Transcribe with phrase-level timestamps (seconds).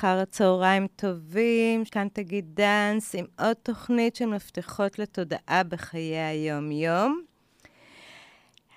[0.00, 7.22] אחר הצהריים טובים, כאן תגיד דאנס, עם עוד תוכנית של מפתחות לתודעה בחיי היום-יום.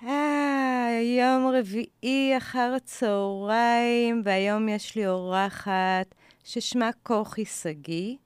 [0.02, 6.14] אה, יום רביעי אחר הצהריים, והיום יש לי אורחת
[6.44, 8.16] ששמה כוכי שגיא.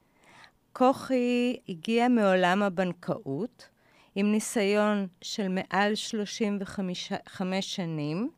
[0.72, 3.68] כוכי הגיעה מעולם הבנקאות,
[4.14, 8.30] עם ניסיון של מעל 35 שנים.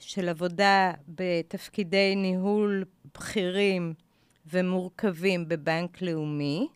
[0.00, 2.84] של עבודה בתפקידי ניהול
[3.14, 3.94] בכירים
[4.46, 6.68] ומורכבים בבנק לאומי,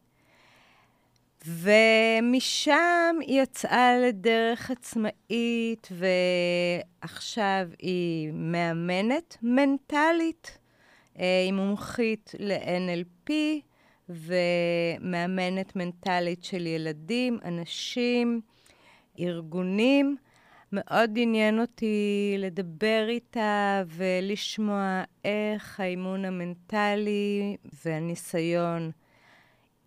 [1.47, 5.89] ומשם היא יצאה לדרך עצמאית,
[7.03, 10.59] ועכשיו היא מאמנת מנטלית.
[11.19, 13.33] אה, היא מומחית ל-NLP
[14.09, 18.41] ומאמנת מנטלית של ילדים, אנשים,
[19.21, 20.17] ארגונים.
[20.75, 28.91] מאוד עניין אותי לדבר איתה ולשמוע איך האימון המנטלי והניסיון,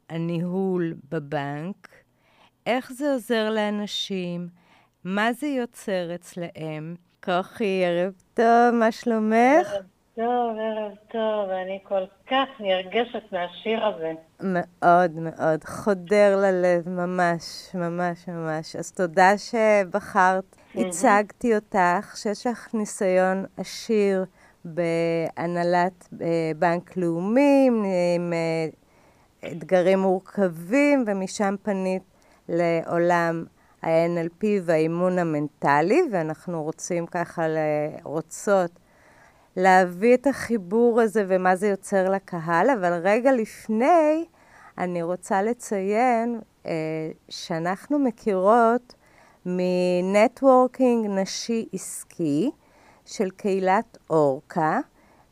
[0.10, 1.88] הניהול בבנק,
[2.66, 4.48] איך זה עוזר לאנשים,
[5.04, 6.96] מה זה יוצר אצלהם.
[7.24, 9.68] כוכי, ערב טוב, מה שלומך?
[9.74, 14.14] ערב טוב, ערב טוב, אני כל כך נרגשת מהשיר הזה.
[14.40, 18.76] מאוד מאוד, חודר ללב, ממש, ממש ממש.
[18.76, 24.26] אז תודה שבחרת הצגתי אותך, שיש לך ניסיון עשיר
[24.66, 27.70] בהנהלת אה, בנק לאומי,
[28.16, 32.04] עם אה, אתגרים מורכבים, ומשם פנית
[32.50, 33.46] לעולם
[33.84, 37.46] ה-NLP והאימון המנטלי, ואנחנו רוצים ככה,
[38.04, 38.72] רוצות
[39.58, 44.26] להביא את החיבור הזה ומה זה יוצר לקהל, אבל רגע לפני,
[44.78, 46.72] אני רוצה לציין אה,
[47.30, 48.94] שאנחנו מכירות
[49.50, 52.52] מנטוורקינג נשי עסקי
[53.06, 54.80] של קהילת אורקה.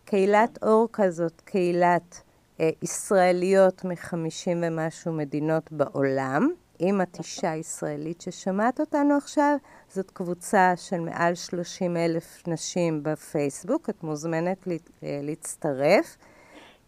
[0.06, 2.22] קהילת אורקה זאת קהילת
[2.60, 6.50] אה, ישראליות מחמישים ומשהו מדינות בעולם.
[6.80, 9.58] עם את אישה ישראלית ששמעת אותנו עכשיו,
[9.90, 16.18] זאת קבוצה של מעל 30 אלף נשים בפייסבוק, את מוזמנת לה, אה, להצטרף.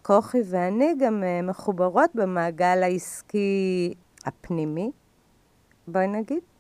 [0.02, 3.94] כוכי ואני גם אה, מחוברות במעגל העסקי
[4.26, 4.92] הפנימי,
[5.88, 6.57] בואי נגיד.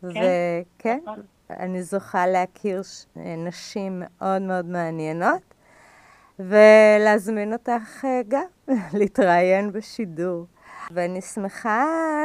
[0.00, 0.08] כן.
[0.08, 1.22] וכן, נכון.
[1.50, 2.80] אני זוכה להכיר
[3.16, 5.54] נשים מאוד מאוד מעניינות,
[6.38, 8.44] ולהזמין אותך אה, גם
[8.98, 10.46] להתראיין בשידור.
[10.90, 11.84] ואני שמחה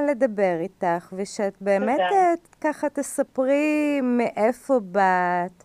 [0.10, 2.34] לדבר איתך, ושאת באמת תודה.
[2.62, 5.64] ככה תספרי מאיפה באת,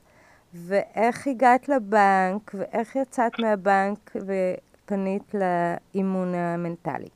[0.54, 7.08] ואיך הגעת לבנק, ואיך יצאת מהבנק ופנית לאימון המנטלי.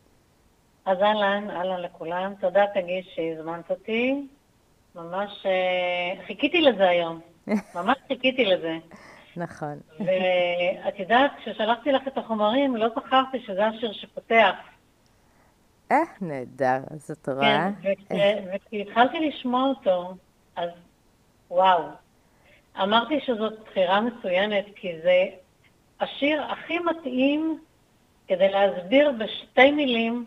[0.86, 2.34] אז אהלן, אהלן לכולם.
[2.40, 4.26] תודה, תגיד שהזמנת אותי.
[4.94, 7.20] ממש אה, חיכיתי לזה היום.
[7.76, 8.78] ממש חיכיתי לזה.
[9.36, 9.80] נכון.
[9.98, 14.54] ואת יודעת, כששלחתי לך את החומרים, לא זכרתי שזה השיר שפותח.
[15.92, 17.70] אה, נהדר, אז את רואה.
[18.08, 20.14] כן, וכשהתחלתי לשמוע אותו,
[20.56, 20.70] אז
[21.50, 21.82] וואו.
[22.82, 25.24] אמרתי שזאת בחירה מצוינת, כי זה
[26.00, 27.58] השיר הכי מתאים
[28.28, 30.24] כדי להסביר בשתי מילים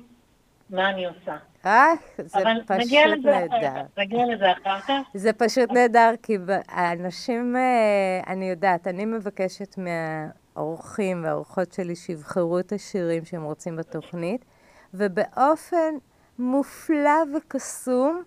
[0.70, 1.38] מה אני עושה.
[1.66, 2.92] אה, זה פשוט
[3.26, 3.82] נהדר.
[3.98, 4.94] נגיע לזה אחר כך.
[5.14, 6.38] זה פשוט נהדר, כי
[6.68, 14.46] האנשים, אה, אני יודעת, אני מבקשת מהאורחים והאורחות שלי שיבחרו את השירים שהם רוצים בתוכנית,
[14.94, 15.96] ובאופן
[16.40, 18.24] מופלא וקסום,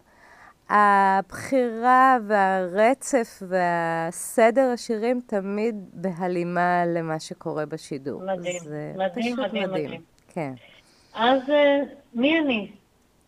[0.68, 8.22] הבחירה והרצף והסדר השירים תמיד בהלימה למה שקורה בשידור.
[8.22, 8.60] מדהים,
[8.96, 10.00] מדהים, מדהים, מדהים.
[10.28, 10.52] כן.
[11.14, 11.82] אז אה,
[12.14, 12.70] מי אני?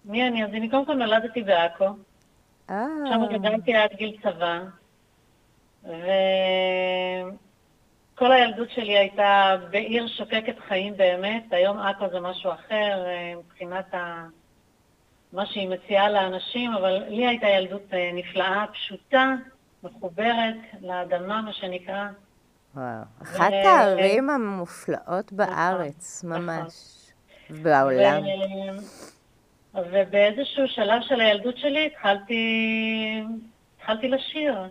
[0.05, 0.45] מי אני?
[0.45, 1.89] אז אני קודם כל נולדתי בעכו.
[2.71, 2.87] אה.
[3.09, 4.61] שם גדלתי עד גיל צבא,
[5.83, 5.93] וכל
[8.33, 11.45] הילדות שלי הייתה בעיר שוקקת חיים באמת.
[11.51, 14.27] היום עכו זה משהו אחר אה, מבחינת ה...
[15.33, 19.35] מה שהיא מציעה לאנשים, אבל לי הייתה ילדות אה, נפלאה, פשוטה,
[19.83, 22.09] מחוברת לאדמה, מה שנקרא.
[22.75, 22.87] וואו,
[23.23, 23.69] אחת ו...
[23.69, 26.75] הערים המופלאות בארץ, נכון, ממש,
[27.51, 27.63] נכון.
[27.63, 28.23] בעולם.
[28.23, 29.18] ו...
[29.75, 33.23] ובאיזשהו שלב של הילדות שלי התחלתי,
[33.77, 34.69] התחלתי לשיר.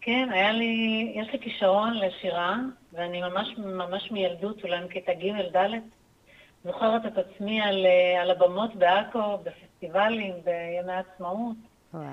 [0.00, 2.56] כן, היה לי, יש לי כישרון לשירה,
[2.92, 5.68] ואני ממש ממש מילדות, אולי מכיתה ג' ד',
[6.64, 7.86] זוכרת את עצמי על,
[8.22, 11.56] על הבמות בעכו, בפסטיבלים, בימי העצמאות.
[11.94, 12.04] וואו.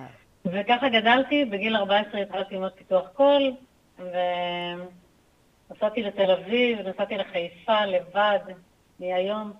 [0.45, 3.51] וככה גדלתי, בגיל 14 התחלתי ללמוד פיתוח קול,
[5.69, 8.39] ונסעתי לתל אביב, נסעתי לחיפה לבד,
[8.99, 9.53] מהיום.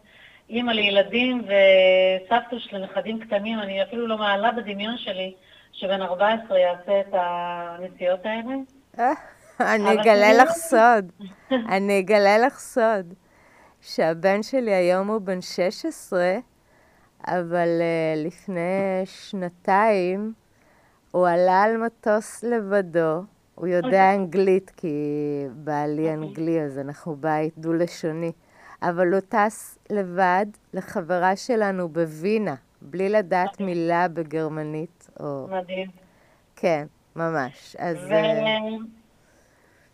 [0.50, 5.34] אימא לילדים וסבתוש לנכדים קטנים, אני אפילו לא מעלה בדמיון שלי
[5.72, 8.56] שבן 14 יעשה את הנסיעות האלה.
[9.60, 11.12] אני אבל אגלה אני לך סוד.
[11.52, 13.14] אני אגלה לך סוד.
[13.82, 16.36] שהבן שלי היום הוא בן 16,
[17.28, 20.34] אבל uh, לפני שנתיים
[21.12, 23.24] הוא עלה על מטוס לבדו.
[23.56, 24.88] הוא יודע אנגלית, כי
[25.54, 28.32] בעלי אנגלי, אז אנחנו בית דו-לשוני.
[28.82, 35.48] אבל הוא טס לבד לחברה שלנו בווינה, בלי לדעת מילה בגרמנית, או...
[35.52, 35.90] מדהים.
[36.56, 36.86] כן,
[37.16, 37.76] ממש.
[37.80, 37.98] אז...
[38.10, 38.14] ו...
[38.14, 38.58] אה,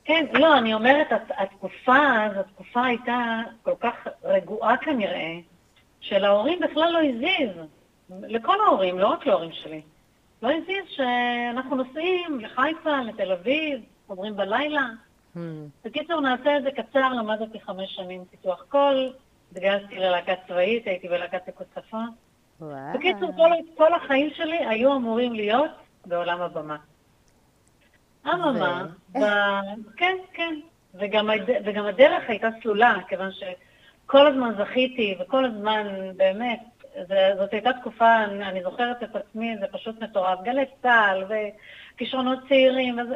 [0.05, 3.93] כן, לא, אני אומרת, הת- התקופה אז, התקופה הייתה כל כך
[4.23, 5.31] רגועה כנראה,
[5.99, 7.63] שלהורים בכלל לא הזיז.
[8.09, 9.81] לכל ההורים, לא רק להורים שלי.
[10.41, 14.87] לא הזיז שאנחנו נוסעים לחיפה, לתל אביב, חוזרים בלילה.
[15.35, 15.39] Hmm,
[15.85, 19.13] בקיצור, נעשה את זה קצר, למדתי חמש שנים פיתוח קול,
[19.51, 21.41] התגייסתי ללהקה צבאית, הייתי בלהקת.
[22.61, 22.93] וואו.
[22.93, 25.71] בקיצור, כל, כל החיים שלי היו אמורים להיות
[26.05, 26.77] בעולם הבמה.
[28.27, 29.19] אממה, ב...
[29.97, 30.55] כן, כן,
[30.93, 31.49] וגם, הד...
[31.65, 35.87] וגם הדרך הייתה סלולה, כיוון שכל הזמן זכיתי, וכל הזמן,
[36.17, 36.59] באמת,
[37.07, 42.39] זה, זאת הייתה תקופה, אני, אני זוכרת את עצמי, זה פשוט מטורף, גלי צה"ל וכישרונות
[42.47, 43.15] צעירים, וזה...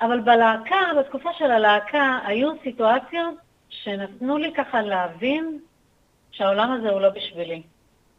[0.00, 3.34] אבל בלהקה, בתקופה של הלהקה, היו סיטואציות
[3.68, 5.58] שנתנו לי ככה להבין
[6.30, 7.62] שהעולם הזה הוא לא בשבילי.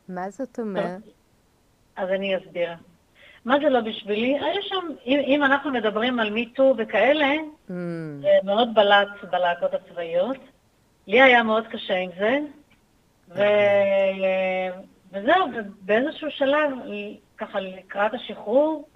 [0.10, 1.02] מה זאת אומרת?
[1.96, 2.70] אז אני אסביר.
[3.46, 4.40] מה זה לא בשבילי?
[4.40, 7.32] היה שם, אם, אם אנחנו מדברים על מיטו וכאלה,
[7.70, 7.72] Hmm,
[8.22, 10.38] זה מאוד בלט בלהקות הצבאיות.
[11.08, 12.40] לי היה מאוד קשה עם זה,
[13.30, 13.42] ו...
[15.12, 15.48] וזהו,
[15.82, 16.72] באיזשהו שלב,
[17.38, 18.88] ככה לקראת השחרור,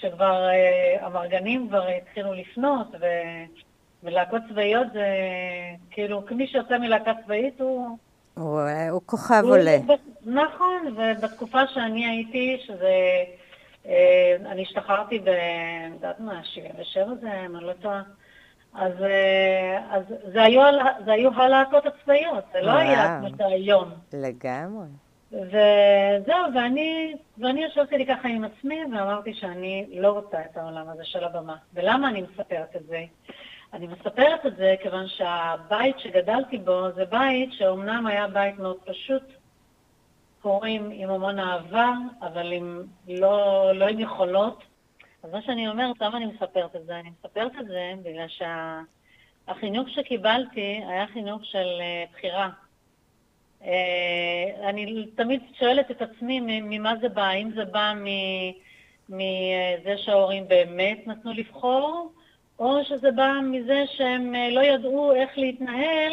[0.00, 3.06] כשכבר אה, המרגנים כבר התחילו לפנות, ו...
[4.02, 5.06] ולהקות צבאיות זה
[5.90, 7.98] כאילו, מי שיוצא מלהקה צבאית הוא...
[8.34, 8.60] הוא
[8.90, 9.76] הוא כוכב עולה.
[10.24, 12.94] נכון, ובתקופה שאני הייתי, שזה...
[13.86, 15.28] אה, אני השתחררתי ב...
[15.28, 18.02] אני יודעת מה, 77 זה, אני לא טועה.
[18.74, 20.02] אז, אה, אז
[20.32, 20.62] זה, היו,
[21.04, 23.28] זה היו הלהקות הצבאיות, זה לא היה וואו.
[23.28, 23.90] כמו זה היום.
[24.12, 24.86] לגמרי.
[25.32, 31.04] וזהו, ואני, ואני ישבתי לי ככה עם עצמי ואמרתי שאני לא רוצה את העולם הזה
[31.04, 31.56] של הבמה.
[31.74, 33.04] ולמה אני מספרת את זה?
[33.72, 39.22] אני מספרת את זה כיוון שהבית שגדלתי בו זה בית שאומנם היה בית מאוד פשוט,
[40.42, 41.92] הורים עם המון אהבה,
[42.22, 44.62] אבל עם לא, לא עם יכולות.
[45.22, 47.00] אז מה שאני אומרת, למה אני מספרת את זה?
[47.00, 52.48] אני מספרת את זה בגלל שהחינוך שקיבלתי היה חינוך של אה, בחירה.
[53.64, 57.92] אה, אני תמיד שואלת את עצמי ממה זה בא, האם זה בא
[59.08, 62.12] מזה שההורים באמת נתנו לבחור,
[62.58, 66.12] או שזה בא מזה שהם אה, לא ידעו איך להתנהל,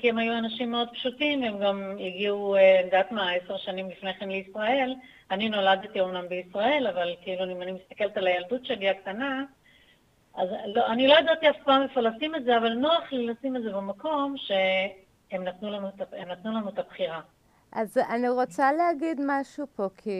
[0.00, 3.90] כי הם היו אנשים מאוד פשוטים, הם גם הגיעו, אה, אני יודעת מה, עשר שנים
[3.90, 4.94] לפני כן לישראל.
[5.30, 9.44] אני נולדתי אומנם בישראל, אבל כאילו אם אני מסתכלת על הילדות שלי הקטנה,
[10.34, 13.56] אז לא, אני לא ידעתי אף פעם איפה לשים את זה, אבל נוח לי לשים
[13.56, 14.34] את זה במקום
[15.36, 17.20] שהם נתנו לנו, הם נתנו לנו את הבחירה.
[17.72, 20.10] אז אני רוצה להגיד משהו פה, כי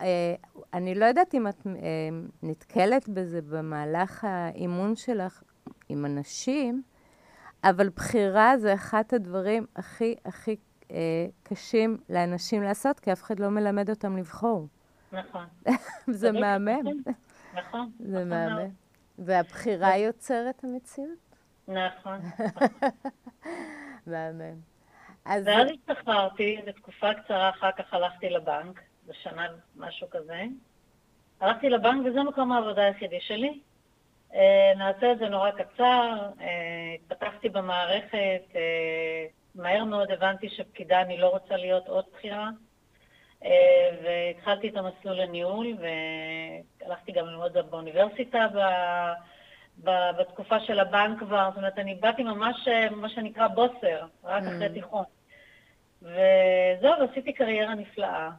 [0.00, 0.34] אה,
[0.74, 1.72] אני לא יודעת אם את אה,
[2.42, 5.42] נתקלת בזה במהלך האימון שלך
[5.88, 6.82] עם אנשים,
[7.64, 10.56] אבל בחירה זה אחד הדברים הכי הכי
[10.90, 14.66] אה, קשים לאנשים לעשות, כי אף אחד לא מלמד אותם לבחור.
[15.12, 15.44] נכון.
[16.20, 16.80] זה מהמם.
[17.54, 17.90] נכון.
[17.98, 18.70] זה נכון מהמם.
[19.18, 21.27] והבחירה יוצרת המציאות.
[21.68, 22.20] נכון.
[24.06, 24.54] מהמם.
[25.24, 29.46] אז ואז השתחררתי, לתקופה קצרה אחר כך הלכתי לבנק, בשנה
[29.76, 30.44] משהו כזה.
[31.40, 33.60] הלכתי לבנק וזה מקום העבודה היחידי שלי.
[34.34, 41.16] אה, נעשה את זה נורא קצר, אה, התפתחתי במערכת, אה, מהר מאוד הבנתי שפקידה אני
[41.16, 42.48] לא רוצה להיות עוד בחירה,
[44.02, 45.76] והתחלתי את המסלול לניהול,
[46.80, 48.46] והלכתי גם ללמוד באוניברסיטה
[49.84, 54.46] בתקופה של הבנק כבר, זאת אומרת, אני באתי ממש, אה, מה שנקרא בוסר, רק Mm.
[54.46, 55.04] אחרי תיכון.
[56.02, 58.30] וזהו, ועשיתי קריירה נפלאה.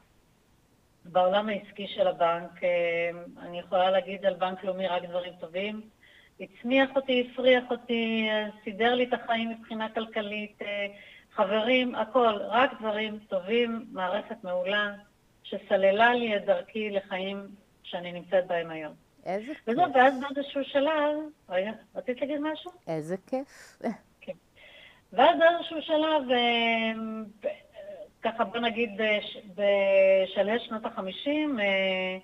[1.06, 3.10] בעולם העסקי של הבנק, אה,
[3.42, 5.82] אני יכולה להגיד על בנק לאומי רק דברים טובים.
[6.40, 10.60] הצמיח אותי, הפריח אותי, אה, סידר לי את החיים מבחינה כלכלית,
[11.32, 14.94] חברים, הכל, רק דברים טובים, מערכת מעולה,
[15.44, 17.48] שסללה לי את דרכי לחיים
[17.84, 19.09] שאני נמצאת בהם היום.
[19.26, 19.64] איזה כיף.
[19.68, 21.16] וזהו, ואז באיזשהו שלב,
[21.50, 22.72] רגע, רצית להגיד משהו?
[22.88, 23.80] איזה כיף.
[25.14, 26.92] ואז באיזשהו שלב, אה,
[27.44, 27.48] ב-
[28.22, 32.18] ככה בוא נגיד בש- בשלהי שנות החמישים, אה,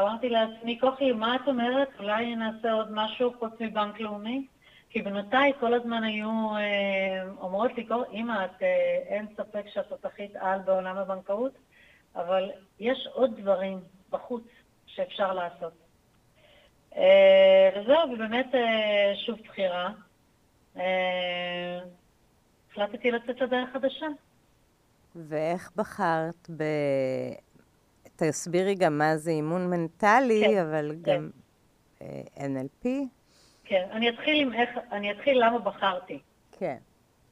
[0.00, 1.88] אמרתי לעצמי, כוכי, מה את אומרת?
[1.98, 4.46] אולי נעשה עוד משהו חוץ מבנק לאומי?
[4.90, 9.88] כי בנותיי כל הזמן היו אה, אומרות לי, "כוכי, אמא, את, אה, אין ספק שאת
[9.88, 11.52] תותחית על בעולם הבנקאות,
[12.16, 14.44] אבל יש עוד דברים בחוץ
[14.86, 15.72] שאפשר לעשות.
[16.96, 19.90] אה, וזהו, ובאמת אה, שוב בחירה.
[20.76, 21.78] אה,
[22.70, 24.06] החלטתי לצאת לדרך חדשה.
[25.14, 26.64] ואיך בחרת ב...
[28.16, 31.16] תסבירי גם מה זה אימון מנטלי, כן, אבל כן.
[31.16, 31.30] גם
[32.36, 32.88] NLP.
[33.64, 36.18] כן, אני אתחיל עם איך, אני אתחיל למה בחרתי.
[36.58, 36.76] כן.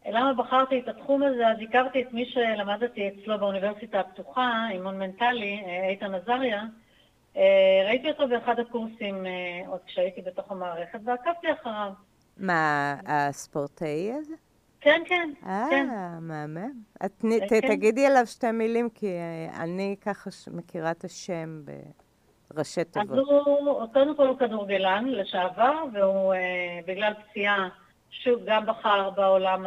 [0.07, 1.49] למה בחרתי את התחום הזה?
[1.49, 6.63] אז הכרתי את מי שלמדתי אצלו באוניברסיטה הפתוחה, אימון מנטלי, איתן עזריה.
[7.37, 7.43] אה,
[7.87, 9.33] ראיתי אותו באחד הקורסים אה,
[9.69, 11.93] עוד כשהייתי בתוך המערכת, ועקבתי אחריו.
[12.37, 14.35] מה, הספורטאי הזה?
[14.81, 15.89] כן, כן, כן.
[15.91, 16.73] אה, מהמם.
[17.05, 17.61] את תני- אה, כן.
[17.69, 21.63] תגידי עליו שתי מילים, כי אה, אני ככה מכירה את השם
[22.51, 23.19] בראשי אז תיבות.
[23.29, 26.41] הוא, קודם כל הוא כדורגלן לשעבר, והוא אה,
[26.87, 27.69] בגלל פציעה,
[28.11, 29.65] שוב, גם בחר בעולם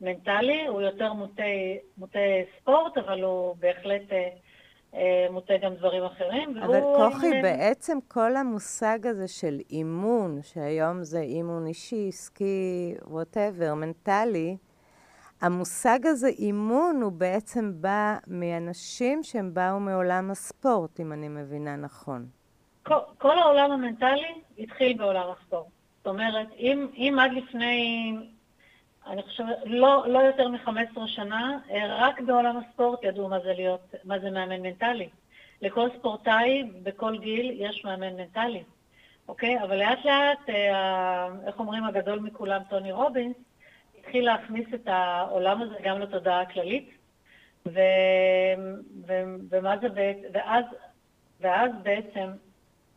[0.00, 1.42] המנטלי, הוא יותר מוטה,
[1.98, 2.18] מוטה
[2.60, 4.02] ספורט, אבל הוא בהחלט
[4.94, 6.58] אה, מוטה גם דברים אחרים.
[6.58, 13.74] אבל כוכי, אה, בעצם כל המושג הזה של אימון, שהיום זה אימון אישי, עסקי, ווטאבר,
[13.74, 14.56] מנטלי,
[15.40, 22.26] המושג הזה, אימון, הוא בעצם בא מאנשים שהם באו מעולם הספורט, אם אני מבינה נכון.
[22.82, 25.66] כל, כל העולם המנטלי התחיל בעולם הספורט.
[25.98, 28.12] זאת אומרת, אם, אם עד לפני,
[29.06, 33.94] אני חושבת, לא, לא יותר מ-15 שנה, אה, רק בעולם הספורט ידעו מה זה להיות,
[34.04, 35.08] מה זה מאמן מנטלי.
[35.62, 38.62] לכל ספורטאי בכל גיל יש מאמן מנטלי,
[39.28, 39.62] אוקיי?
[39.62, 43.36] אבל לאט לאט, אה, איך אומרים, הגדול מכולם, טוני רובינס,
[43.98, 46.90] התחיל להכניס את העולם הזה גם לתודעה הכללית,
[47.66, 47.80] ו,
[49.06, 49.12] ו,
[49.50, 50.64] ומה זה בעצם, ואז,
[51.40, 52.30] ואז בעצם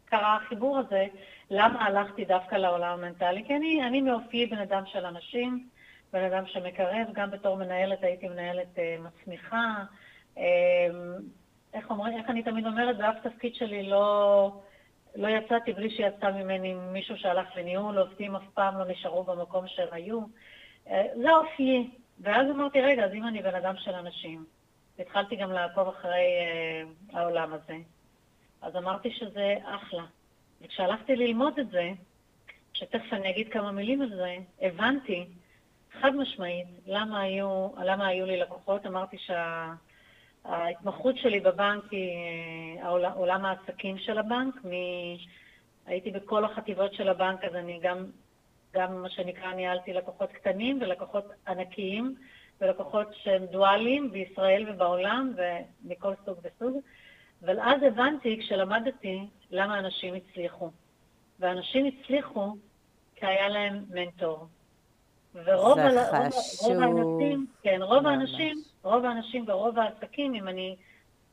[0.06, 1.06] קרה החיבור הזה,
[1.52, 3.44] למה הלכתי דווקא לעולם המנטלי?
[3.48, 5.68] כי אני, אני מאופיי בן אדם של אנשים,
[6.16, 9.84] בן אדם שמקרב, גם בתור מנהלת הייתי מנהלת אה, מצמיחה.
[10.38, 10.88] אה,
[11.74, 14.52] איך, אומרים, איך אני תמיד אומרת, באף תפקיד שלי לא,
[15.16, 19.88] לא יצאתי בלי שיצא ממני מישהו שהלך לניהול, עובדים אף פעם לא נשארו במקום שהם
[19.92, 20.20] היו.
[20.88, 21.90] אה, זה אופיי.
[22.20, 24.46] ואז אמרתי, רגע, אז אם אני בן אדם של אנשים,
[25.00, 26.84] התחלתי גם לעקוב אחרי אה,
[27.20, 27.78] העולם הזה,
[28.62, 30.04] אז אמרתי שזה אחלה.
[30.62, 31.92] וכשהלכתי ללמוד את זה,
[32.74, 35.26] שתכף אני אגיד כמה מילים על זה, הבנתי
[36.02, 38.86] חד משמעית למה היו, למה היו לי לקוחות.
[38.86, 39.18] אמרתי
[40.46, 42.80] שההתמחות שלי בבנק היא
[43.16, 44.56] עולם העסקים של הבנק.
[44.66, 44.70] מ...
[45.86, 48.06] הייתי בכל החטיבות של הבנק, אז אני גם,
[48.74, 52.16] גם מה שנקרא ניהלתי לקוחות קטנים ולקוחות ענקיים
[52.62, 56.80] ולקוחות שהם דואליים בישראל ובעולם ומכל סוג וסוג.
[57.46, 59.20] אבל אז הבנתי, כשלמדתי,
[59.52, 60.72] למה אנשים הצליחו.
[61.40, 62.56] ואנשים הצליחו
[63.16, 64.48] כי היה להם מנטור.
[65.44, 66.72] ורוב ה- חשוב.
[66.72, 68.06] רוב האנשים, כן, רוב ממש.
[68.06, 70.76] האנשים, רוב האנשים ברוב העסקים, אם אני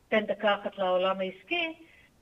[0.08, 1.74] אתן דקה אחת לעולם העסקי,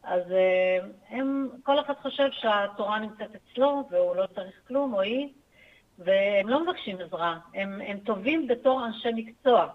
[0.02, 5.28] אז אה, הם, כל אחד חושב שהתורה נמצאת אצלו והוא לא צריך כלום, או היא,
[5.98, 7.38] והם לא מבקשים עזרה.
[7.54, 9.66] הם, הם טובים בתור אנשי מקצוע,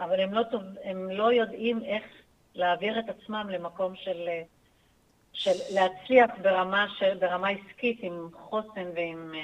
[0.00, 2.04] אבל הם לא, טוב, הם לא יודעים איך
[2.54, 4.42] להעביר את עצמם למקום של, אה,
[5.32, 9.34] של להצליח ברמה, של, ברמה עסקית עם חוסן ועם...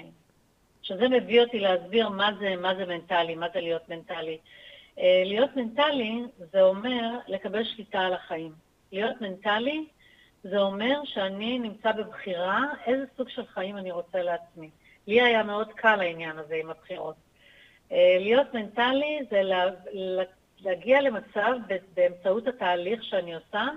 [0.85, 4.39] שזה מביא אותי להסביר מה זה, מה זה מנטלי, מה זה להיות מנטלי.
[4.99, 6.23] אה, להיות מנטלי
[6.53, 8.53] זה אומר לקבל שליטה על החיים.
[8.93, 9.85] להיות מנטלי
[10.43, 14.71] זה אומר שאני נמצא בבחירה איזה סוג של חיים אני רוצה לעצמי.
[15.07, 17.17] לי היה מאוד קל העניין הזה עם הבחירות.
[17.93, 20.23] אה, להיות מנטלי זה לה, לה,
[20.61, 21.53] להגיע למצב,
[21.95, 23.69] באמצעות התהליך שאני עושה,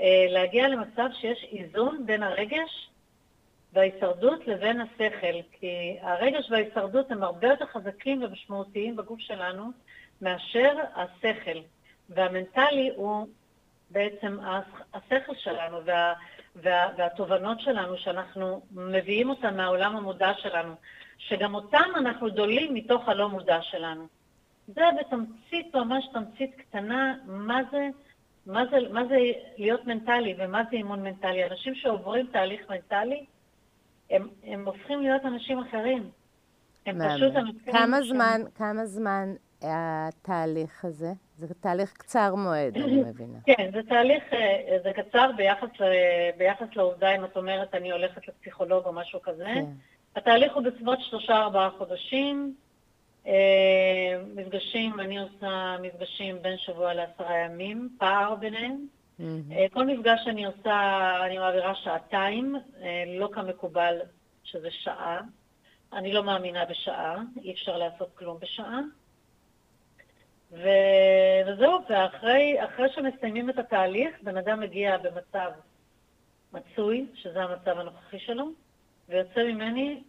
[0.00, 2.88] אה, להגיע למצב שיש איזון בין הרגש
[3.76, 9.70] וההישרדות לבין השכל, כי הרגש וההישרדות הם הרבה יותר חזקים ומשמעותיים בגוף שלנו
[10.22, 11.58] מאשר השכל.
[12.08, 13.26] והמנטלי הוא
[13.90, 14.38] בעצם
[14.94, 16.12] השכל שלנו וה,
[16.56, 20.74] וה, והתובנות שלנו, שאנחנו מביאים אותן מהעולם המודע שלנו,
[21.18, 24.06] שגם אותם אנחנו דולים מתוך הלא מודע שלנו.
[24.66, 27.88] זה בתמצית, ממש תמצית קטנה, מה זה,
[28.46, 29.16] מה זה, מה זה
[29.58, 31.44] להיות מנטלי ומה זה אימון מנטלי.
[31.44, 33.24] אנשים שעוברים תהליך מנטלי,
[34.10, 36.10] הם, הם הופכים להיות אנשים אחרים.
[36.86, 37.14] הם מהמם.
[37.16, 37.72] פשוט אנשים...
[37.72, 41.12] כמה זמן, כמה זמן התהליך הזה?
[41.38, 43.38] זה תהליך קצר מועד, אני מבינה.
[43.46, 45.84] כן, זה תהליך, אה, זה קצר ביחס, ל-
[46.38, 49.44] ביחס לעובדה אם את אומרת אני הולכת לפסיכולוג או משהו כזה.
[49.44, 49.64] כן.
[50.16, 52.54] התהליך הוא בסביבות שלושה-ארבעה חודשים.
[53.26, 53.32] אה,
[54.34, 58.86] מפגשים, אני עושה מפגשים בין שבוע לעשרה ימים, פער ביניהם.
[59.20, 63.98] אה, כל מפגש שאני עושה, אני מעבירה שעתיים, אה, לא כמקובל
[64.44, 65.20] שזה שעה.
[65.92, 68.80] אני לא מאמינה בשעה, אי אפשר לעשות כלום בשעה.
[70.52, 70.68] ו...
[71.46, 75.50] וזהו, ואחרי אחרי שמסיימים את התהליך, בן אדם מגיע במצב
[76.52, 78.50] מצוי, שזה המצב הנוכחי שלו,
[79.08, 80.02] ויוצא ממני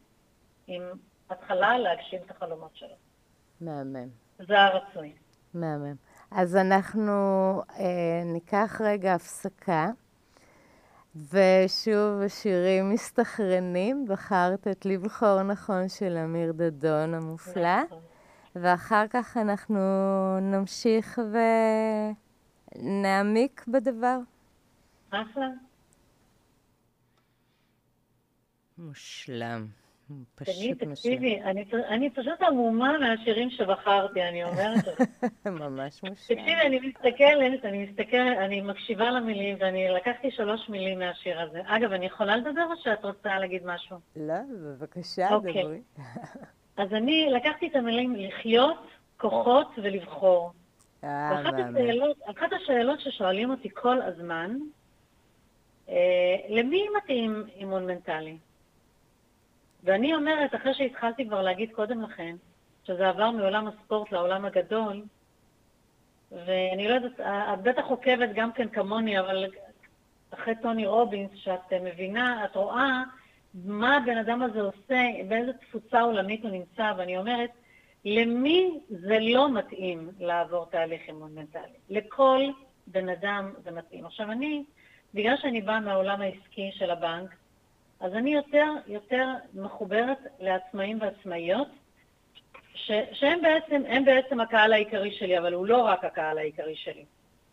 [0.67, 0.83] עם
[1.29, 2.95] התחלה להגשים את החלומות שלו.
[3.61, 4.07] מהמם.
[4.37, 5.13] זה הרצוי.
[5.53, 5.95] מהמם.
[6.31, 7.11] אז אנחנו
[7.79, 9.87] אה, ניקח רגע הפסקה,
[11.15, 17.81] ושוב, שירים מסתחרנים, בחרת את לבחור נכון של אמיר דדון המופלא.
[18.55, 19.79] ואחר כך אנחנו
[20.41, 21.19] נמשיך
[22.75, 24.17] ונעמיק בדבר.
[25.09, 25.47] אחלה.
[28.77, 29.67] מושלם.
[30.35, 30.91] תגיד, פשוט.
[30.91, 35.01] תקשיבי, אני, אני פשוט עמומה מהשירים שבחרתי, אני אומרת לך.
[35.45, 36.15] ממש מושלם.
[36.15, 41.61] תקשיבי, אני מסתכלת, אני מסתכלת, אני מקשיבה למילים, ואני לקחתי שלוש מילים מהשיר הזה.
[41.65, 43.97] אגב, אני יכולה לדבר או שאת רוצה להגיד משהו?
[44.15, 45.63] לא, בבקשה, אוקיי.
[45.63, 45.81] דברי.
[46.77, 48.87] אז אני לקחתי את המילים לחיות,
[49.17, 50.51] כוחות ולבחור.
[51.03, 51.75] אה, ואחת מהמם.
[51.75, 54.57] השאלות, אחת השאלות ששואלים אותי כל הזמן,
[55.89, 58.37] אה, למי מתאים אימון מנטלי?
[59.87, 62.35] ואני אומרת, אחרי שהתחלתי כבר להגיד קודם לכן,
[62.83, 65.03] שזה עבר מעולם הספורט לעולם הגדול,
[66.31, 67.19] ואני לא יודעת,
[67.53, 69.45] את בטח עוקבת גם כן כמוני, אבל
[70.31, 73.03] אחרי טוני רובינס, שאת מבינה, את רואה
[73.65, 77.49] מה הבן אדם הזה עושה, באיזה תפוצה עולמית הוא נמצא, ואני אומרת,
[78.05, 81.77] למי זה לא מתאים לעבור תהליך אימון מנטלי?
[81.89, 82.41] לכל
[82.87, 84.05] בן אדם זה מתאים.
[84.05, 84.63] עכשיו אני,
[85.13, 87.35] בגלל שאני באה מהעולם העסקי של הבנק,
[87.99, 91.67] אז אני יותר, יותר מחוברת לעצמאים ועצמאיות,
[92.73, 97.05] ש, שהם בעצם, הם בעצם הקהל העיקרי שלי, אבל הוא לא רק הקהל העיקרי שלי.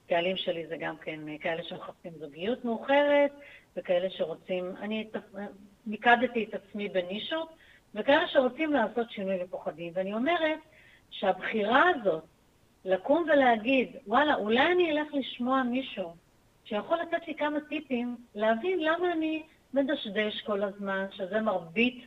[0.09, 3.33] קהלים שלי זה גם כן כאלה שמחפשים זוגיות מאוחרת,
[3.77, 5.09] וכאלה שרוצים, אני
[5.87, 7.49] מיקדתי את עצמי בנישות,
[7.95, 9.93] וכאלה שרוצים לעשות שינוי ופוחדים.
[9.95, 10.59] ואני אומרת
[11.11, 12.25] שהבחירה הזאת,
[12.85, 16.15] לקום ולהגיד, וואלה, אולי אני אלך לשמוע מישהו
[16.65, 19.43] שיכול לתת לי כמה טיפים, להבין למה אני
[19.75, 22.05] מדשדש כל הזמן, שזה מרבית,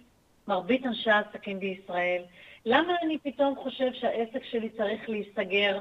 [0.48, 2.24] מרבית אנשי העסקים בישראל,
[2.66, 5.80] למה אני פתאום חושב שהעסק שלי צריך להיסגר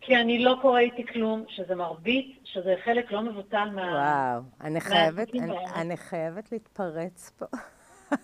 [0.00, 3.82] כי אני לא קורא איתי כלום, שזה מרבית, שזה חלק לא מבוטל מה...
[3.82, 5.66] וואו, אני חייבת, אני-.
[5.74, 7.46] אני חייבת להתפרץ פה.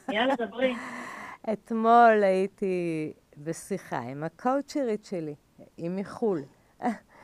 [0.09, 0.75] יאללה, דברי.
[1.53, 5.35] אתמול הייתי בשיחה עם הקואוצ'רית שלי,
[5.77, 6.43] היא מחו"ל.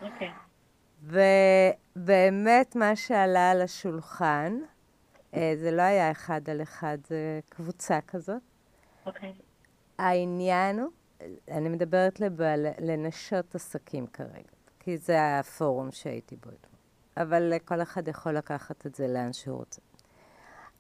[0.02, 0.30] אוקיי.
[1.96, 4.58] ובאמת מה שעלה על השולחן,
[5.32, 8.42] זה לא היה אחד על אחד, זה קבוצה כזאת.
[9.06, 9.32] אוקיי.
[9.98, 10.90] העניין הוא,
[11.50, 16.80] אני מדברת לבעל, לנשות עסקים כרגע, כי זה הפורום שהייתי בו אתמול.
[17.16, 19.80] אבל כל אחד יכול לקחת את זה לאן שהוא רוצה.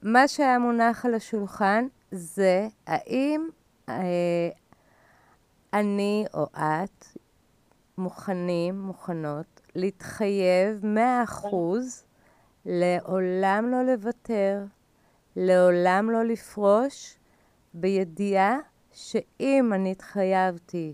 [0.02, 3.48] מה שהיה מונח על השולחן זה האם
[3.88, 4.48] אה,
[5.72, 7.04] אני או את
[7.98, 12.04] מוכנים, מוכנות, להתחייב מאה אחוז
[12.66, 14.58] לעולם לא לוותר,
[15.36, 17.16] לעולם לא לפרוש,
[17.74, 18.58] בידיעה
[18.92, 20.92] שאם אני התחייבתי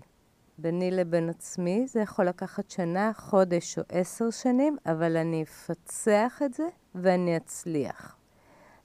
[0.57, 6.53] ביני לבין עצמי, זה יכול לקחת שנה, חודש או עשר שנים, אבל אני אפצח את
[6.53, 8.17] זה ואני אצליח.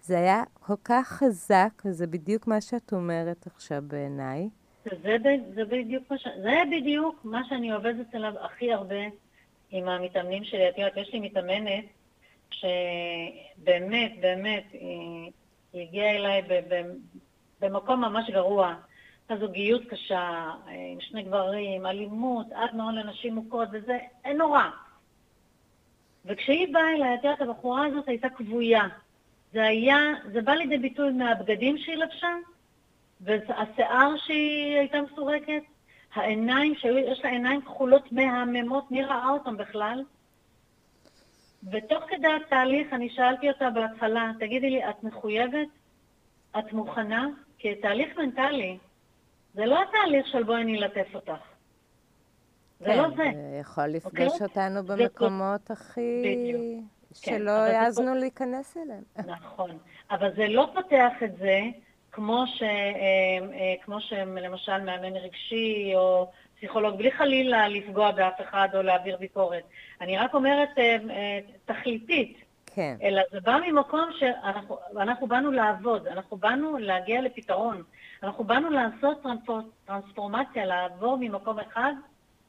[0.01, 4.49] זה היה כל כך חזק, וזה בדיוק מה שאת אומרת עכשיו בעיניי.
[4.85, 4.91] זה,
[5.55, 6.03] זה, בדיוק.
[6.43, 8.97] זה בדיוק מה שאני עובדת עליו הכי הרבה
[9.71, 10.69] עם המתאמנים שלי.
[10.69, 11.85] את יודעת, יש לי מתאמנת
[12.53, 15.31] שבאמת, באמת, היא,
[15.75, 16.43] הגיעה אליי
[17.61, 18.75] במקום ממש גרוע.
[19.31, 23.99] הזוגיות קשה, עם שני גברים, אלימות, עד מאוד לנשים מוכות, וזה
[24.35, 24.63] נורא.
[26.25, 28.89] וכשהיא באה אליי, את יודעת, הבחורה הזאת הייתה כבויה.
[29.53, 29.99] זה היה,
[30.33, 32.35] זה בא לידי ביטוי מהבגדים שהיא לבשה,
[33.21, 35.63] והשיער שהיא הייתה מסורקת,
[36.15, 40.05] העיניים, שיש לה עיניים כחולות מהממות, מי ראה אותם בכלל?
[41.71, 45.69] ותוך כדי התהליך אני שאלתי אותה בהתחלה, תגידי לי, את מחויבת?
[46.59, 47.27] את מוכנה?
[47.59, 48.79] כי תהליך מנטלי,
[49.55, 51.33] זה לא התהליך של בואי אני אלטף אותך.
[52.81, 53.17] זה כן, לא זה.
[53.17, 54.47] זה יכול לפגוש אוקיי?
[54.47, 56.23] אותנו זה במקומות הכי...
[56.25, 56.85] בדיוק.
[57.23, 59.03] כן, שלא זה העזנו להיכנס אליהם.
[59.37, 59.79] נכון,
[60.11, 61.61] אבל זה לא פותח את זה
[62.13, 66.31] כמו, ש, אה, אה, כמו שלמשל מאמן רגשי או
[66.63, 69.63] פסיכולוג, בלי חלילה לפגוע באף אחד או להעביר ביקורת.
[70.01, 76.07] אני רק אומרת אה, אה, תכליתית, כן, אלא זה בא ממקום שאנחנו אנחנו באנו לעבוד,
[76.07, 77.83] אנחנו באנו להגיע לפתרון,
[78.23, 81.93] אנחנו באנו לעשות טרנספור, טרנספורמציה, לעבור ממקום אחד,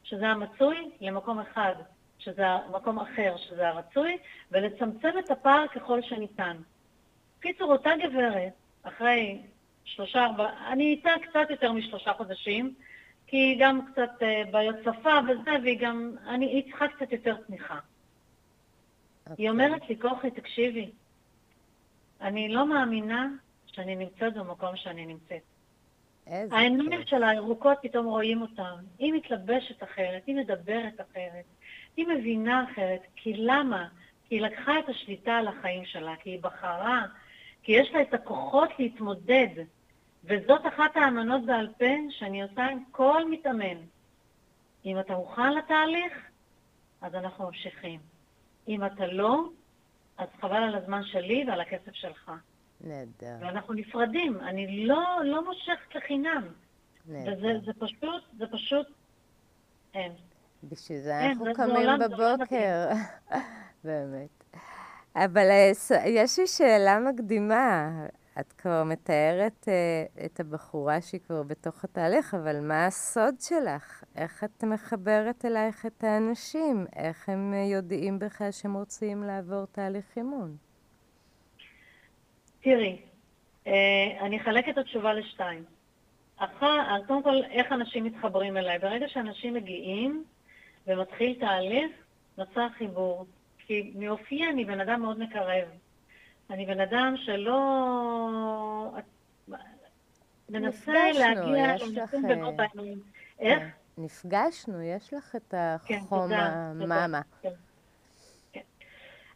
[0.04, 1.74] שזה המצוי, למקום אחד,
[2.20, 4.18] שזה מקום אחר, שזה הרצוי,
[4.52, 6.58] ולצמצם את הפער ככל שניתן.
[7.40, 9.42] קיצור, אותה גברת, אחרי
[9.86, 12.74] שלושה, ארבע, אני איתה קצת יותר משלושה חודשים,
[13.34, 17.36] כי היא גם קצת אה, בעיות שפה וזה, והיא גם, אני, היא צריכה קצת יותר
[17.48, 17.80] תמיכה.
[19.30, 19.46] אוקיי.
[19.46, 20.92] היא אומרת לי, כוכי, תקשיבי,
[22.22, 23.28] אני לא מאמינה
[23.66, 25.42] שאני נמצאת במקום שאני נמצאת.
[26.28, 27.06] איזה העיניים.
[27.06, 28.74] שלה הירוקות, פתאום רואים אותן.
[29.00, 31.46] היא מתלבשת אחרת, היא מדברת אחרת,
[31.98, 33.02] היא מבינה אחרת.
[33.16, 33.88] כי למה?
[34.30, 37.06] כי היא לקחה את השליטה על החיים שלה, כי היא בחרה,
[37.64, 39.64] כי יש לה את הכוחות להתמודד.
[40.24, 43.78] וזאת אחת האמנות בעל פה שאני עושה עם כל מתאמן.
[44.86, 46.14] אם אתה מוכן לתהליך,
[47.02, 48.00] אז אנחנו ממשיכים.
[48.68, 49.50] אם אתה לא,
[50.18, 52.32] אז חבל על הזמן שלי ועל הכסף שלך.
[52.82, 54.40] נהדר, ואנחנו נפרדים.
[54.42, 56.48] אני לא, לא מושכת לחינם.
[57.06, 57.60] וזה נהדר.
[57.66, 58.88] זה פשוט, זה פשוט,
[59.94, 60.12] אין.
[60.64, 62.90] בשביל זה כן, אנחנו קמים בבוקר,
[63.84, 64.44] באמת.
[65.16, 65.72] אבל אה,
[66.06, 67.90] יש לי שאלה מקדימה.
[68.40, 74.04] את כבר מתארת אה, את הבחורה שהיא כבר בתוך התהליך, אבל מה הסוד שלך?
[74.16, 76.86] איך את מחברת אלייך את האנשים?
[76.96, 80.58] איך הם אה, יודעים בכלל שהם רוצים לעבור תהליך אימון?
[82.62, 83.02] תראי,
[83.68, 83.72] אה,
[84.22, 85.64] אני אחלק את התשובה לשתיים.
[86.38, 86.68] אחת,
[87.08, 88.80] קודם כל, איך אנשים מתחברים אליי?
[88.80, 90.24] ברגע שאנשים מגיעים
[90.88, 91.92] ומתחיל תהליך,
[92.38, 93.26] נוצר חיבור.
[93.68, 95.68] כי מאופי אני בן אדם מאוד מקרב.
[96.54, 97.60] אני בן אדם שלא...
[100.50, 101.76] מנסה להגיע אה,
[102.30, 103.00] בגובה העיניים.
[103.40, 103.64] איך?
[103.98, 105.54] נפגשנו, יש לך את
[105.86, 106.32] כן, החום.
[106.34, 107.22] המאמה.
[107.42, 107.50] כן,
[108.52, 108.60] כן.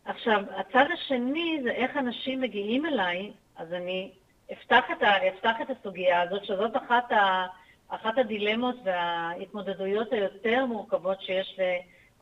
[0.06, 4.12] עכשיו, הצד השני זה איך אנשים מגיעים אליי, אז אני
[4.54, 7.46] אפתח את, ה, אפתח את הסוגיה הזאת, שזאת אחת, ה,
[7.88, 11.60] אחת הדילמות וההתמודדויות היותר מורכבות שיש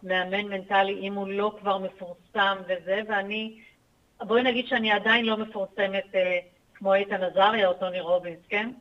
[0.03, 3.61] למאמן מנטלי, אם הוא לא כבר מפורסם וזה, ואני,
[4.21, 6.39] בואי נגיד שאני עדיין לא מפורסמת אה,
[6.73, 8.71] כמו איתן עזריה או טוני רובינס, כן?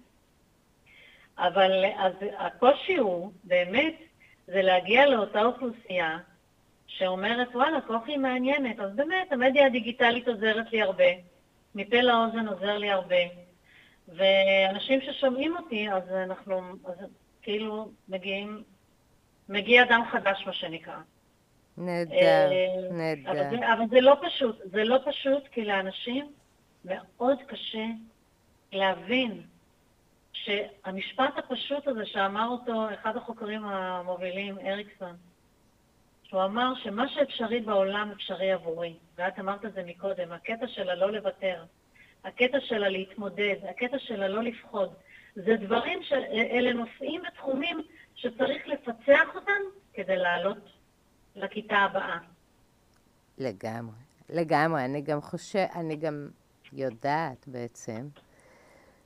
[1.39, 3.95] אבל אז הקושי הוא, באמת,
[4.47, 6.19] זה להגיע לאותה אוכלוסייה
[6.87, 8.81] שאומרת, וואלה, כוחי מעניינת.
[8.81, 11.05] אז באמת, המדיה הדיגיטלית עוזרת לי הרבה,
[11.75, 13.17] מפה לאוזן עוזר לי הרבה.
[14.09, 16.95] ואנשים ששומעים אותי, אז אנחנו, אז
[17.43, 18.63] כאילו, מגיעים,
[19.49, 20.97] מגיע אדם חדש, מה שנקרא.
[21.79, 23.51] נהדר, אה, אבל נהדר.
[23.51, 26.33] זה, אבל זה לא פשוט, זה לא פשוט, כי לאנשים
[26.85, 27.87] מאוד קשה
[28.73, 29.43] להבין
[30.33, 35.17] שהמשפט הפשוט הזה שאמר אותו אחד החוקרים המובילים, אריקסון,
[36.25, 41.13] שהוא אמר שמה שאפשרי בעולם אפשרי עבורי, ואת אמרת את זה מקודם, הקטע שלה לא
[41.13, 41.65] לוותר,
[42.25, 44.95] הקטע שלה להתמודד, הקטע שלה לא לפחוד,
[45.35, 46.13] זה דברים, ש...
[46.33, 47.83] אלה נושאים ותחומים
[48.15, 49.61] שצריך לפצח אותם
[49.95, 50.59] כדי לעלות
[51.37, 52.19] לכיתה הבאה.
[53.39, 53.97] לגמרי,
[54.31, 54.85] לגמרי.
[54.85, 56.29] אני גם חושב, אני גם
[56.73, 58.09] יודעת בעצם,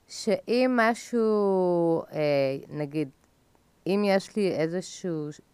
[0.08, 2.18] שאם משהו, אה,
[2.68, 3.08] נגיד,
[3.86, 5.08] אם יש לי איזושהי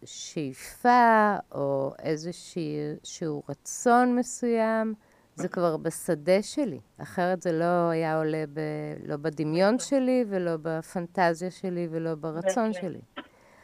[0.05, 4.93] שאיפה או איזשהו רצון מסוים,
[5.35, 6.79] זה כבר בשדה שלי.
[6.97, 8.59] אחרת זה לא היה עולה ב,
[9.05, 12.73] לא בדמיון שלי ולא בפנטזיה שלי ולא ברצון.
[12.73, 12.99] שלי.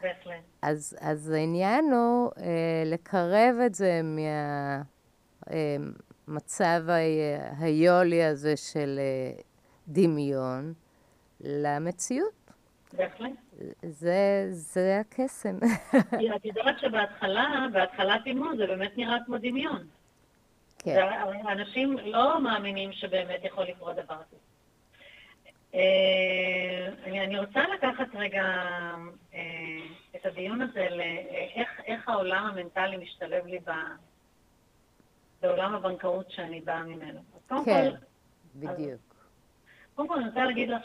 [0.02, 0.42] בהחלט.
[0.62, 4.00] אז, אז העניין הוא אה, לקרב את זה
[6.28, 6.94] מהמצב ה-
[7.58, 9.32] היולי הזה של אה,
[9.88, 10.72] דמיון
[11.40, 12.32] למציאות.
[12.92, 13.30] בהחלט.
[13.82, 15.56] זה, זה הקסם.
[16.36, 19.86] את יודעת שבהתחלה, בהתחלת אימון זה באמת נראה כמו דמיון.
[20.78, 21.08] כן,
[21.48, 24.36] אנשים לא מאמינים שבאמת יכול לקרות דבר כזה.
[25.74, 28.94] אה, אני, רוצה לקחת רגע אה,
[30.22, 33.70] את הדיון הזה לאיך איך העולם המנטלי משתלב לי ב,
[35.40, 37.20] בעולם הבנקאות שאני באה ממנו.
[37.34, 37.96] אז כן, כל,
[38.54, 39.00] בדיוק.
[39.94, 40.82] קודם כל אני רוצה להגיד לך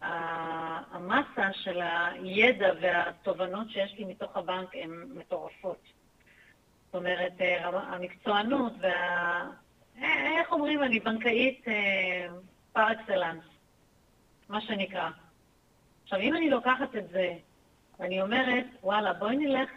[0.00, 5.82] שהמסה של הידע והתובנות שיש לי מתוך הבנק הן מטורפות.
[6.86, 8.90] זאת אומרת, אה, המקצוענות וה...
[10.02, 11.64] אה, איך אומרים, אני בנקאית
[12.72, 13.44] פר אקסלנס,
[14.48, 15.10] מה שנקרא.
[16.12, 17.34] עכשיו, אם אני לוקחת את זה
[17.98, 19.70] ואני אומרת, וואלה, בואי נלך,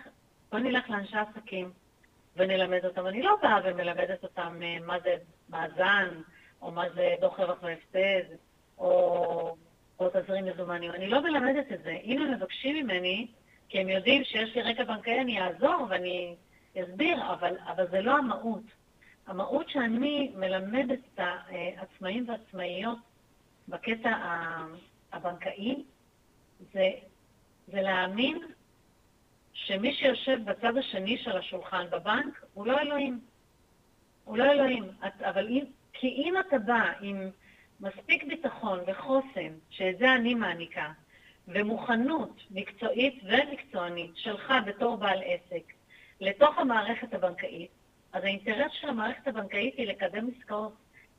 [0.51, 1.71] בואי נלך לאנשי עסקים
[2.35, 3.07] ונלמד אותם.
[3.07, 5.15] אני לא באה ומלמדת אותם אה, מה זה
[5.49, 6.07] מאזן,
[6.61, 8.35] או מה זה דוח רווח והפסד,
[8.77, 9.55] או,
[9.99, 10.91] או תזרים מזומנים.
[10.91, 11.97] אני לא מלמדת את זה.
[12.03, 13.27] אם הם מבקשים ממני,
[13.69, 16.35] כי הם יודעים שיש לי רקע בנקאי, אני אעזור ואני
[16.77, 18.63] אסביר, אבל, אבל זה לא המהות.
[19.27, 22.97] המהות שאני מלמדת את העצמאים והעצמאיות
[23.67, 24.11] בקטע
[25.11, 25.83] הבנקאי,
[26.73, 26.89] זה,
[27.67, 28.37] זה להאמין
[29.53, 33.19] שמי שיושב בצד השני של השולחן בבנק הוא לא אלוהים.
[34.23, 34.83] הוא לא אלוהים.
[35.07, 37.29] את, אבל אם, כי אם אתה בא עם
[37.79, 40.91] מספיק ביטחון וחוסן, שאת זה אני מעניקה,
[41.47, 45.73] ומוכנות מקצועית ומקצוענית שלך בתור בעל עסק
[46.21, 47.71] לתוך המערכת הבנקאית,
[48.13, 50.73] אז האינטרס של המערכת הבנקאית היא לקדם עסקאות,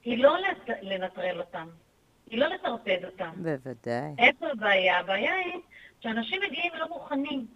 [0.04, 0.36] היא לא
[0.82, 1.68] לנטרל אותם,
[2.30, 3.30] היא לא לטרפד אותם.
[3.36, 4.14] בוודאי.
[4.18, 4.98] איפה הבעיה?
[4.98, 5.60] הבעיה היא
[6.00, 7.46] שאנשים מגיעים לא מוכנים.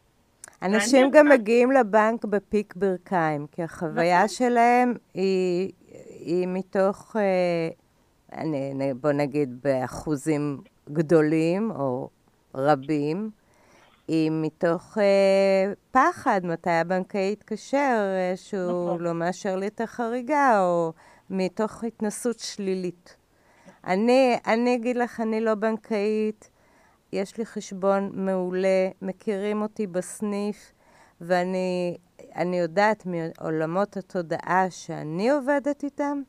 [0.63, 4.29] אנשים גם מגיעים לבנק בפיק ברכיים, כי החוויה נכון.
[4.29, 5.73] שלהם היא,
[6.21, 7.69] היא מתוך, אה,
[8.39, 10.61] אני, בוא נגיד באחוזים
[10.93, 12.09] גדולים או
[12.55, 13.31] רבים,
[14.09, 19.01] היא מתוך אה, פחד מתי הבנקאי יתקשר אה, שהוא נכון.
[19.01, 20.93] לא מאשר לי את החריגה, או
[21.31, 23.17] מתוך התנסות שלילית.
[23.89, 26.51] אני, אני אגיד לך, אני לא בנקאית,
[27.13, 30.73] יש לי חשבון מעולה, מכירים אותי בסניף,
[31.21, 31.97] ואני
[32.37, 36.23] אני יודעת מעולמות התודעה שאני עובדת איתם,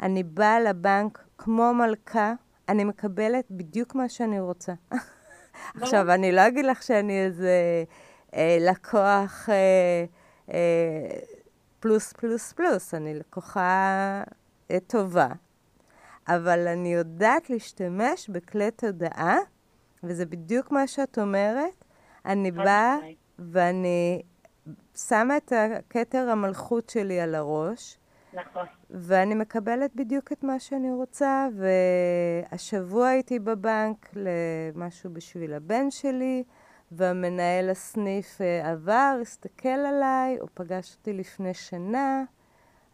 [0.00, 2.32] אני באה לבנק כמו מלכה,
[2.68, 4.72] אני מקבלת בדיוק מה שאני רוצה.
[5.82, 7.84] עכשיו, אני לא אגיד לך שאני איזה
[8.34, 10.04] אה, לקוח אה,
[10.54, 11.18] אה,
[11.80, 14.22] פלוס פלוס פלוס, אני לקוחה
[14.70, 15.28] אה, טובה,
[16.28, 19.36] אבל אני יודעת להשתמש בכלי תודעה,
[20.02, 21.84] וזה בדיוק מה שאת אומרת.
[22.24, 22.96] אני באה.
[23.38, 24.22] ואני
[24.96, 27.98] שמה את הכתר המלכות שלי על הראש,
[28.32, 28.66] נכון.
[28.90, 36.44] ואני מקבלת בדיוק את מה שאני רוצה, והשבוע הייתי בבנק למשהו בשביל הבן שלי,
[36.92, 42.24] והמנהל הסניף אה, עבר, הסתכל עליי, הוא פגש אותי לפני שנה,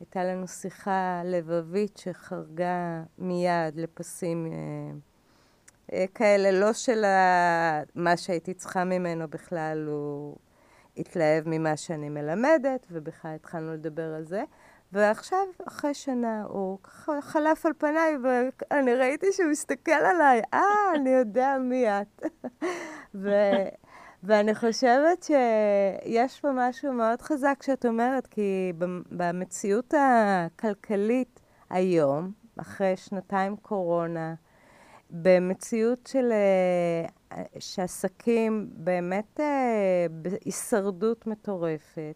[0.01, 4.53] הייתה לנו שיחה לבבית שחרגה מיד לפסים אה,
[5.93, 7.05] אה, כאלה, לא של
[7.95, 10.37] מה שהייתי צריכה ממנו בכלל, הוא
[10.97, 14.45] התלהב ממה שאני מלמדת, ובכלל התחלנו לדבר על זה.
[14.93, 16.79] ועכשיו, אחרי שנה, הוא
[17.21, 20.61] חלף על פניי, ואני ראיתי שהוא מסתכל עליי, אה,
[20.95, 22.23] אני יודע מי את.
[24.27, 32.97] ואני חושבת שיש פה משהו מאוד חזק שאת אומרת, כי במ- במציאות הכלכלית היום, אחרי
[32.97, 34.35] שנתיים קורונה,
[35.11, 42.15] במציאות של אה, שעסקים באמת אה, בהישרדות מטורפת,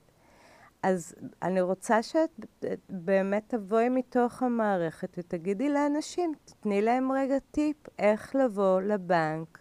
[0.82, 2.46] אז אני רוצה שאת
[2.88, 9.58] באמת תבואי מתוך המערכת ותגידי לאנשים, תתני להם רגע טיפ איך לבוא לבנק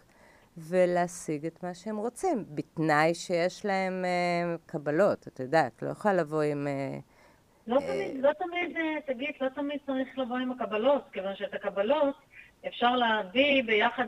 [0.58, 6.42] ולהשיג את מה שהם רוצים, בתנאי שיש להם אה, קבלות, את יודעת, לא יכולה לבוא
[6.42, 6.68] עם...
[6.68, 6.98] אה,
[7.68, 12.16] לא תמיד, לא תמיד, אה, תגיד, לא תמיד צריך לבוא עם הקבלות, כיוון שאת הקבלות
[12.68, 14.06] אפשר להביא ביחד,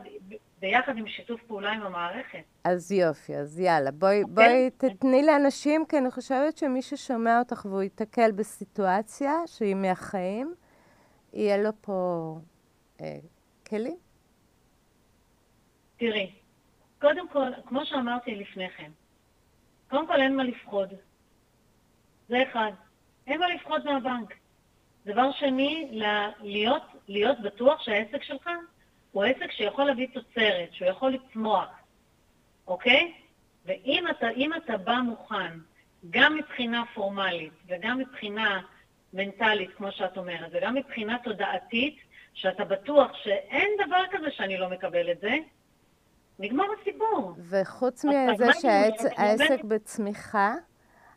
[0.60, 2.42] ביחד עם שיתוף פעולה עם המערכת.
[2.64, 7.82] אז יופי, אז יאללה, בואי, בואי תתני לאנשים, כי אני חושבת שמי ששומע אותך והוא
[7.82, 10.54] ייתקל בסיטואציה שהיא מהחיים,
[11.32, 12.38] יהיה לו פה
[13.00, 13.18] אה,
[13.68, 13.96] כלים.
[15.96, 16.32] תראי,
[17.00, 18.90] קודם כל, כמו שאמרתי לפני כן,
[19.88, 20.94] קודם כל אין מה לפחוד.
[22.28, 22.72] זה אחד.
[23.26, 24.34] אין מה לפחוד מהבנק.
[25.06, 25.88] דבר שני,
[26.40, 28.50] להיות, להיות בטוח שהעסק שלך
[29.12, 31.68] הוא עסק שיכול להביא תוצרת, שהוא יכול לצמוח,
[32.66, 33.14] אוקיי?
[33.66, 35.58] ואם אתה, אתה בא מוכן,
[36.10, 38.60] גם מבחינה פורמלית וגם מבחינה
[39.12, 41.98] מנטלית, כמו שאת אומרת, וגם מבחינה תודעתית,
[42.34, 45.36] שאתה בטוח שאין דבר כזה שאני לא מקבל את זה,
[46.40, 47.34] נגמר הסיפור.
[47.38, 50.54] וחוץ מזה שהעסק אני בצמיחה,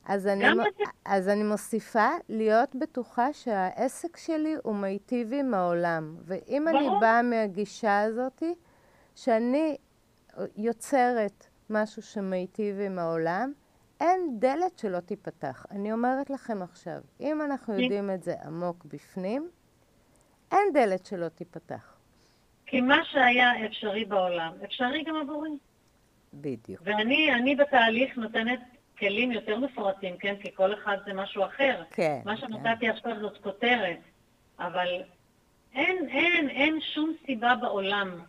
[0.05, 0.61] אז אני, מ-.
[1.05, 6.15] אז אני מוסיפה להיות בטוחה שהעסק שלי הוא מיטיב עם העולם.
[6.25, 6.99] ואם אני ברור.
[6.99, 8.43] באה מהגישה הזאת,
[9.15, 9.77] שאני
[10.57, 13.53] יוצרת משהו שמיטיב עם העולם,
[13.99, 15.65] אין דלת שלא תיפתח.
[15.71, 17.73] אני אומרת לכם עכשיו, אם אנחנו.
[17.73, 19.49] יודעים את זה עמוק בפנים,
[20.51, 21.92] אין דלת שלא תיפתח.
[22.65, 25.49] כי מה שהיה אפשרי בעולם, אפשרי גם עבורי.
[26.33, 26.81] בדיוק.
[26.83, 28.59] ואני אני בתהליך נותנת
[28.99, 30.35] כלים יותר מפורטים, כן?
[30.41, 31.83] כי כל אחד זה משהו אחר.
[31.91, 32.19] כן.
[32.25, 32.41] מה כן.
[32.41, 33.97] שנתתי עכשיו זאת כותרת,
[34.59, 34.87] אבל
[35.73, 38.19] אין, אין, אין שום סיבה בעולם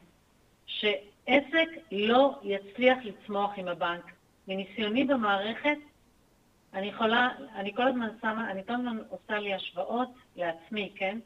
[0.66, 4.12] שעסק לא יצליח לצמוח עם הבנק.
[4.48, 5.78] מניסיוני במערכת,
[6.74, 11.18] אני יכולה, אני כל הזמן שמה, אני כל הזמן עושה לי השוואות לעצמי, כן?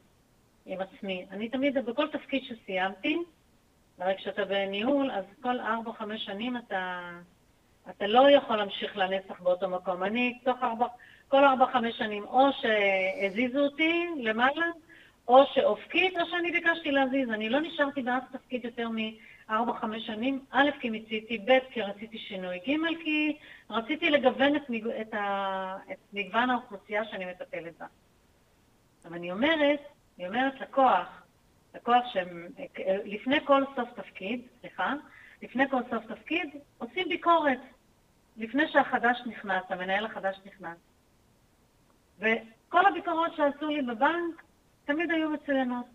[0.69, 1.25] עם עצמי.
[1.31, 3.17] אני תמיד, בכל תפקיד שסיימתי,
[3.99, 7.09] הרי כשאתה בניהול, אז כל ארבע, חמש שנים אתה,
[7.89, 10.03] אתה לא יכול להמשיך לנצח באותו מקום.
[10.03, 10.85] אני תוך ארבע,
[11.27, 14.65] כל ארבע, חמש שנים, או שהזיזו אותי למעלה,
[15.27, 17.29] או שאופקית, או שאני ביקשתי להזיז.
[17.29, 22.17] אני לא נשארתי באף תפקיד יותר מארבע, חמש שנים, א', כי מיציתי, ב', כי רציתי
[22.17, 23.37] שינוי, ג', כי
[23.69, 24.87] רציתי לגוון את, מג...
[24.87, 25.77] את, ה...
[25.91, 27.85] את מגוון האוכלוסייה שאני מטפלת בה.
[29.05, 29.79] אבל אני אומרת,
[30.19, 31.07] אני אומרת לקוח,
[31.75, 34.93] לקוח שלפני כל סוף תפקיד, סליחה,
[35.41, 37.59] לפני כל סוף תפקיד, עושים ביקורת.
[38.37, 40.77] לפני שהחדש נכנס, המנהל החדש נכנס.
[42.19, 44.43] וכל הביקורות שעשו לי בבנק
[44.85, 45.85] תמיד היו מצוינות.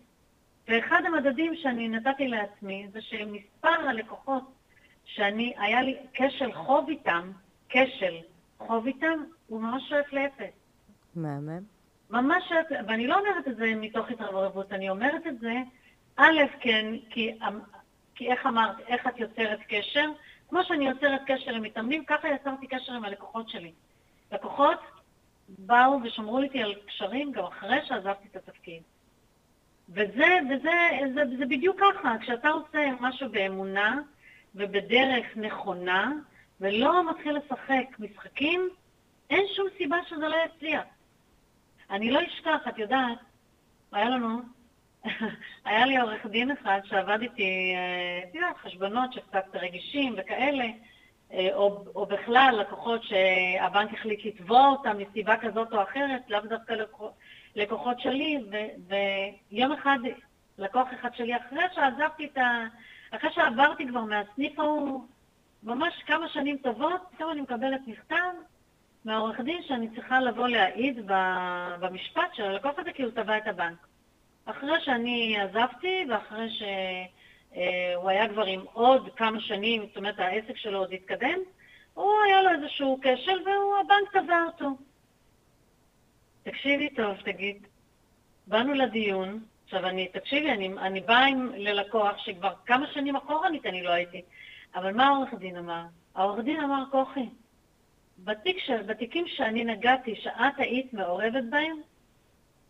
[0.67, 4.43] ואחד המדדים שאני נתתי לעצמי זה שמספר הלקוחות
[5.05, 7.31] שאני, היה לי כשל חוב איתם,
[7.69, 8.17] כשל
[8.57, 10.53] חוב איתם, הוא ממש שואף לאפס.
[11.15, 11.74] מהמם.
[12.09, 12.51] ממש
[12.87, 15.53] ואני לא אומרת את זה מתוך התרברבות, אני אומרת את זה,
[16.17, 17.31] א', כן, כי,
[18.15, 20.05] כי איך אמרת, איך את יוצרת קשר?
[20.49, 23.71] כמו שאני יוצרת קשר עם מתאמנים, ככה יצרתי קשר עם הלקוחות שלי.
[24.31, 24.79] לקוחות
[25.49, 28.81] באו ושמרו איתי על קשרים גם אחרי שעזבתי את התפקיד.
[29.89, 30.71] וזה, וזה
[31.13, 33.99] זה, זה בדיוק ככה, כשאתה עושה משהו באמונה
[34.55, 36.11] ובדרך נכונה,
[36.61, 38.69] ולא מתחיל לשחק משחקים,
[39.29, 40.83] אין שום סיבה שזה לא יצליח.
[41.91, 43.17] אני לא אשכח, את יודעת,
[43.91, 44.39] היה לנו,
[45.65, 50.65] היה לי עורך דין אחד שעבד איתי, אה, את יודעת, חשבונות שקצת רגישים וכאלה,
[51.33, 56.75] אה, או, או בכלל לקוחות שהבנק החליט לתבוע אותם מסיבה כזאת או אחרת, לאו דווקא
[57.55, 58.55] לקוחות שלי, ו,
[59.51, 59.97] ויום אחד,
[60.57, 62.65] לקוח אחד שלי, אחרי שעזבתי את ה...
[63.11, 65.03] אחרי שעברתי כבר מהסניף ההוא,
[65.63, 68.33] ממש כמה שנים טובות, פתאום אני מקבלת מכתב
[69.05, 70.99] מהעורך דין שאני צריכה לבוא להעיד
[71.79, 73.87] במשפט של הלקוח הזה כי הוא תבע את הבנק.
[74.45, 80.79] אחרי שאני עזבתי ואחרי שהוא היה כבר עם עוד כמה שנים, זאת אומרת העסק שלו
[80.79, 81.39] עוד התקדם,
[81.93, 84.69] הוא היה לו איזשהו כשל והבנק תבע אותו.
[86.43, 87.67] תקשיבי טוב, תגיד,
[88.47, 93.83] באנו לדיון, עכשיו אני, תקשיבי, אני, אני באה עם ללקוח שכבר כמה שנים אחורנית אני
[93.83, 94.21] לא הייתי,
[94.75, 95.83] אבל מה העורך דין אמר?
[96.15, 97.29] העורך דין אמר, כוחי,
[98.17, 98.69] בתיק ש...
[98.69, 101.77] בתיקים שאני נגעתי, שאת היית מעורבת בהם,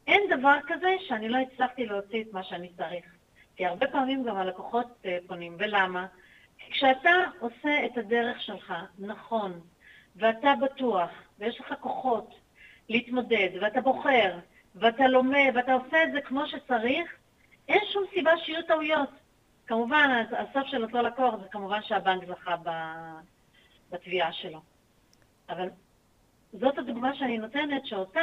[0.08, 3.06] אין דבר כזה שאני לא הצלחתי להוציא את מה שאני צריך.
[3.56, 5.56] כי הרבה פעמים גם הלקוחות אה, פונים.
[5.60, 6.08] ולמה?
[6.58, 9.60] כי כשאתה עושה את הדרך שלך נכון,
[10.16, 12.36] ואתה בטוח, ויש לך כוחות
[12.90, 14.40] להתמודד, ואתה בוחר,
[14.76, 17.16] ואתה לומד, ואתה עושה את זה כמו שצריך,
[17.68, 19.10] אין שום סיבה שיהיו טעויות.
[19.68, 22.56] כמובן, הסוף של אותו לקוח זה כמובן שהבנק זכה
[23.92, 24.75] בתביעה שלו.
[25.50, 25.70] אבל
[26.54, 28.22] זאת הדוגמה שאני נותנת, שאותה,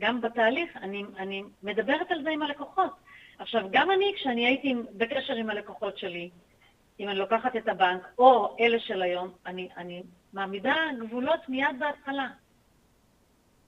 [0.00, 2.92] גם בתהליך, אני, אני מדברת על זה עם הלקוחות.
[3.38, 6.30] עכשיו, גם אני, כשאני הייתי בקשר עם הלקוחות שלי,
[7.00, 12.28] אם אני לוקחת את הבנק, או אלה של היום, אני, אני מעמידה גבולות מיד בהתחלה.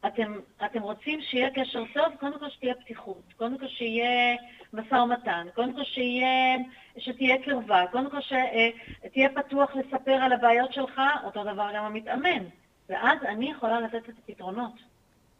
[0.06, 4.36] אתם, אתם רוצים שיהיה קשר טוב, קודם כל שתהיה פתיחות, קודם כל שיהיה
[4.72, 6.56] משא ומתן, קודם כל שיהיה,
[6.98, 12.44] שתהיה קרבה, קודם כל שתהיה פתוח לספר על הבעיות שלך, אותו דבר גם המתאמן.
[12.88, 14.72] ואז אני יכולה לתת את הפתרונות.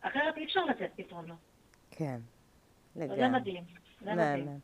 [0.01, 1.39] אחרת אי אפשר לתת פתרונות.
[1.91, 2.21] כן,
[2.97, 3.17] לגמרי.
[3.17, 3.65] זה מדהים,
[4.01, 4.61] זה מדהים.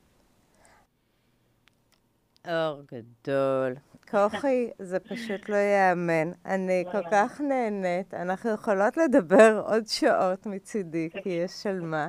[2.48, 3.74] אור גדול.
[4.10, 6.32] כוכי, זה פשוט לא ייאמן.
[6.46, 8.14] אני כל כך נהנית.
[8.14, 12.08] אנחנו יכולות לדבר עוד שעות מצידי, כי יש על מה.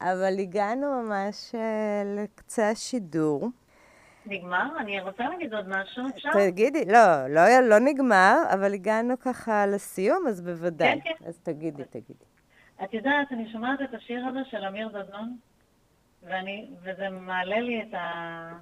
[0.00, 3.48] אבל הגענו ממש אה, לקצה השידור.
[4.26, 4.66] נגמר?
[4.80, 6.30] אני רוצה להגיד עוד משהו, אפשר?
[6.32, 11.00] תגידי, לא, לא, לא נגמר, אבל הגענו ככה לסיום, אז בוודאי.
[11.00, 11.24] כן, כן.
[11.26, 12.24] אז תגידי, תגידי.
[12.84, 15.36] את יודעת, אני שומעת את השיר הזה של אמיר דדון,
[16.22, 18.52] ואני, וזה מעלה לי את, ה,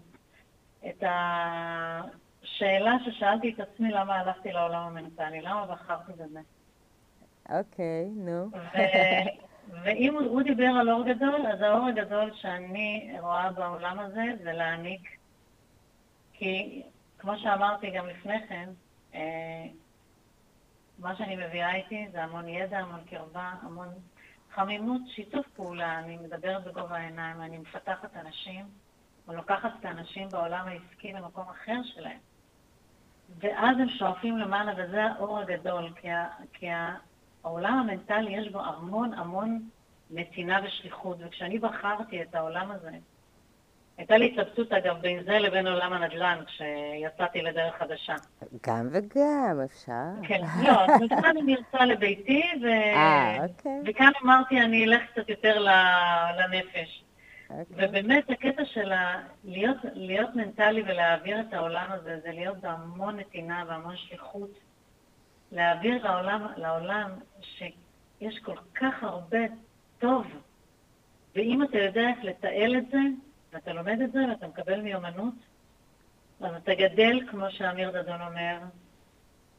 [0.88, 6.40] את השאלה ששאלתי את עצמי למה הלכתי לעולם המנטלי, למה בחרתי בזה.
[7.48, 8.50] אוקיי, נו.
[9.84, 15.21] ואם הוא דיבר על אור גדול, אז האור הגדול שאני רואה בעולם הזה זה להעניק
[16.42, 16.82] כי
[17.18, 18.68] כמו שאמרתי גם לפני כן,
[19.14, 19.64] אה,
[20.98, 23.88] מה שאני מביאה איתי זה המון ידע, המון קרבה, המון
[24.54, 25.98] חמימות, שיתוף פעולה.
[25.98, 28.64] אני מדברת בגובה העיניים, אני מפתחת אנשים,
[29.28, 32.18] או לוקחת את האנשים בעולם העסקי למקום אחר שלהם.
[33.38, 36.66] ואז הם שואפים למעלה, וזה האור הגדול, כי, ה, כי
[37.44, 39.68] העולם המנטלי יש בו המון המון
[40.10, 42.90] נתינה ושליחות, וכשאני בחרתי את העולם הזה,
[43.98, 48.14] הייתה לי התלבטות, אגב, בין זה לבין עולם הנדל"ן, כשיצאתי לדרך חדשה.
[48.66, 50.28] גם וגם, אפשר.
[50.28, 52.66] כן, לא, אז מכאן אני ארצה לביתי, ו...
[52.66, 53.80] אה, אוקיי.
[53.86, 55.66] וכאן אמרתי, אני אלך קצת יותר
[56.38, 57.04] לנפש.
[57.50, 57.88] אוקיי.
[57.88, 59.20] ובאמת, הקטע של ה...
[59.44, 64.50] להיות, להיות מנטלי ולהעביר את העולם הזה, זה להיות בהמון נתינה והמון שליחות.
[65.52, 69.38] להעביר לעולם, לעולם שיש כל כך הרבה
[69.98, 70.26] טוב,
[71.36, 72.98] ואם אתה יודע איך לתעל את זה,
[73.52, 75.34] ואתה לומד את זה ואתה מקבל מיומנות,
[76.40, 78.58] אז אתה גדל, כמו שאמיר דדון אומר,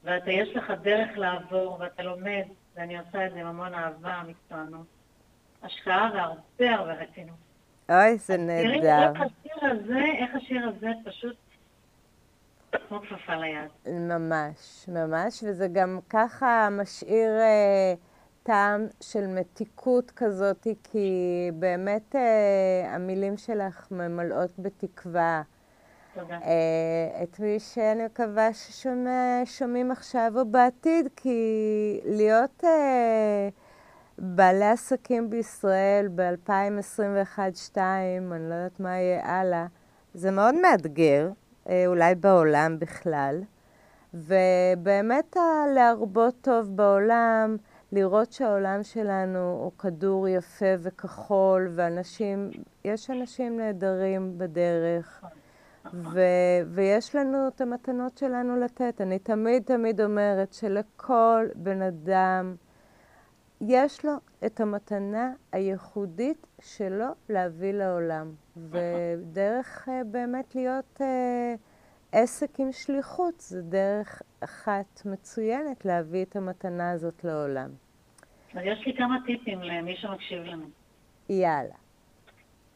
[0.03, 2.43] ואתה, יש לך דרך לעבור, ואתה לומד,
[2.75, 4.85] ואני עושה את זה עם המון אהבה, מקצוענות.
[5.63, 7.35] השקעה והרבה הרבה רצינות.
[7.89, 8.63] אוי, זה נהדר.
[8.63, 11.35] תראי איך השיר הזה, איך השיר הזה פשוט
[12.87, 13.69] כמו כפפה ליד.
[13.85, 17.39] ממש, ממש, וזה גם ככה משאיר...
[17.39, 17.93] אה,
[18.43, 21.09] טעם של מתיקות כזאת, כי
[21.53, 25.41] באמת אה, המילים שלך ממלאות בתקווה.
[26.13, 26.33] תודה.
[26.33, 33.49] אה, את מי שאני מקווה ששומעים עכשיו או בעתיד, כי להיות אה,
[34.17, 39.65] בעלי עסקים בישראל ב-2021-2022, אני לא יודעת מה יהיה הלאה,
[40.13, 41.29] זה מאוד מאתגר,
[41.87, 43.43] אולי בעולם בכלל.
[44.13, 45.37] ובאמת
[45.75, 47.57] להרבות טוב בעולם,
[47.93, 52.49] לראות שהעולם שלנו הוא כדור יפה וכחול, ואנשים,
[52.85, 55.23] יש אנשים נהדרים בדרך,
[55.93, 59.01] ו- ויש לנו את המתנות שלנו לתת.
[59.01, 62.55] אני תמיד תמיד אומרת שלכל בן אדם
[63.61, 64.13] יש לו
[64.45, 68.31] את המתנה הייחודית שלו להביא לעולם.
[68.57, 71.01] ודרך uh, באמת להיות...
[71.01, 71.03] Uh,
[72.13, 77.69] עסק עם שליחות זה דרך אחת מצוינת להביא את המתנה הזאת לעולם.
[78.61, 80.65] יש לי כמה טיפים למי שמקשיב לנו.
[81.29, 81.75] יאללה.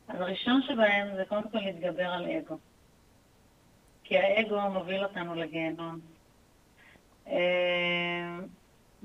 [0.08, 2.58] אז הראשון שבהם זה קודם כל להתגבר על אגו.
[4.04, 6.00] כי האגו מוביל אותנו לגיהנום.
[7.28, 8.40] אה,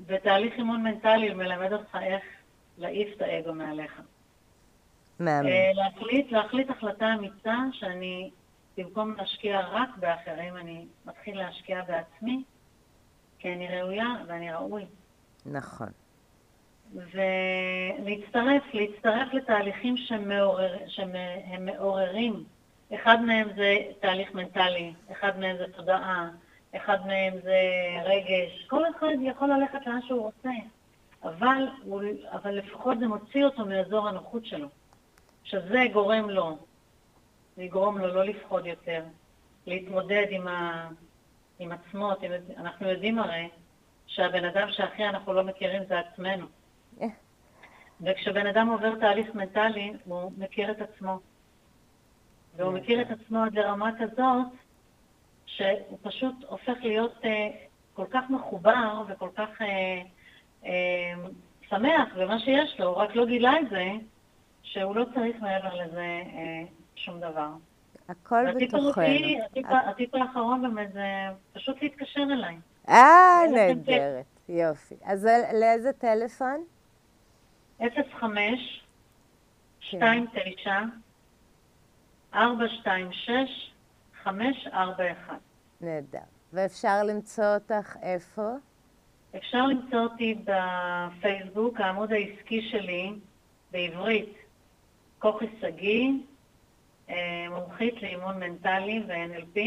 [0.05, 2.23] ותהליך אימון מנטלי מלמד אותך איך
[2.77, 4.01] להעיף את האגו מעליך.
[5.19, 5.47] מאמן.
[5.47, 8.31] אה, להחליט, להחליט החלטה אמיצה שאני
[8.77, 12.43] במקום להשקיע רק באחרים, אני מתחיל להשקיע בעצמי,
[13.39, 14.85] כי אני ראויה ואני ראוי.
[15.45, 15.87] נכון.
[16.93, 21.15] ולהצטרף, להצטרף לתהליכים שמעורר, שהם
[21.59, 22.43] מעוררים.
[22.95, 26.29] אחד מהם זה תהליך מנטלי, אחד מהם זה תודעה,
[26.75, 27.59] אחד מהם זה
[28.05, 28.65] רגש.
[28.67, 30.49] כל אחד יכול ללכת לאן שהוא רוצה,
[31.23, 31.67] אבל,
[32.31, 34.67] אבל לפחות זה מוציא אותו מאזור הנוחות שלו,
[35.43, 36.57] שזה גורם לו
[37.57, 39.03] לגרום לו לא לפחוד יותר,
[39.67, 40.89] להתמודד עם, ה...
[41.59, 42.11] עם עצמו.
[42.57, 43.49] אנחנו יודעים הרי
[44.07, 46.45] שהבן אדם שהכי אנחנו לא מכירים זה עצמנו.
[48.07, 48.11] אה.
[48.11, 51.19] וכשבן אדם עובר תהליך מנטלי, הוא מכיר את עצמו.
[52.55, 54.47] והוא מכיר את עצמו עד לרמה כזאת,
[55.45, 57.27] שהוא פשוט הופך להיות uh,
[57.93, 60.67] כל כך מחובר וכל כך uh, uh,
[61.69, 63.85] שמח במה שיש לו, הוא רק לא גילה את זה,
[64.63, 67.49] שהוא לא צריך מעבר לזה uh, שום דבר.
[68.09, 69.03] הכל בתוכנו.
[69.65, 71.01] הטיפ האחרון באמת זה
[71.53, 72.55] פשוט להתקשר אליי.
[72.89, 74.25] אה, נהדרת.
[74.49, 74.95] יופי.
[75.03, 76.63] אז לאיזה טלפון?
[77.89, 78.83] 05
[79.81, 80.83] 29
[82.33, 83.71] 426
[84.23, 85.39] 541.
[85.81, 86.19] נהדר.
[86.53, 88.51] ואפשר למצוא אותך איפה?
[89.35, 93.13] אפשר למצוא אותי בפייסבוק, העמוד העסקי שלי,
[93.71, 94.33] בעברית,
[95.19, 96.09] כוכי שגיא,
[97.09, 99.59] אה, מומחית לאימון מנטלי ו-NLP.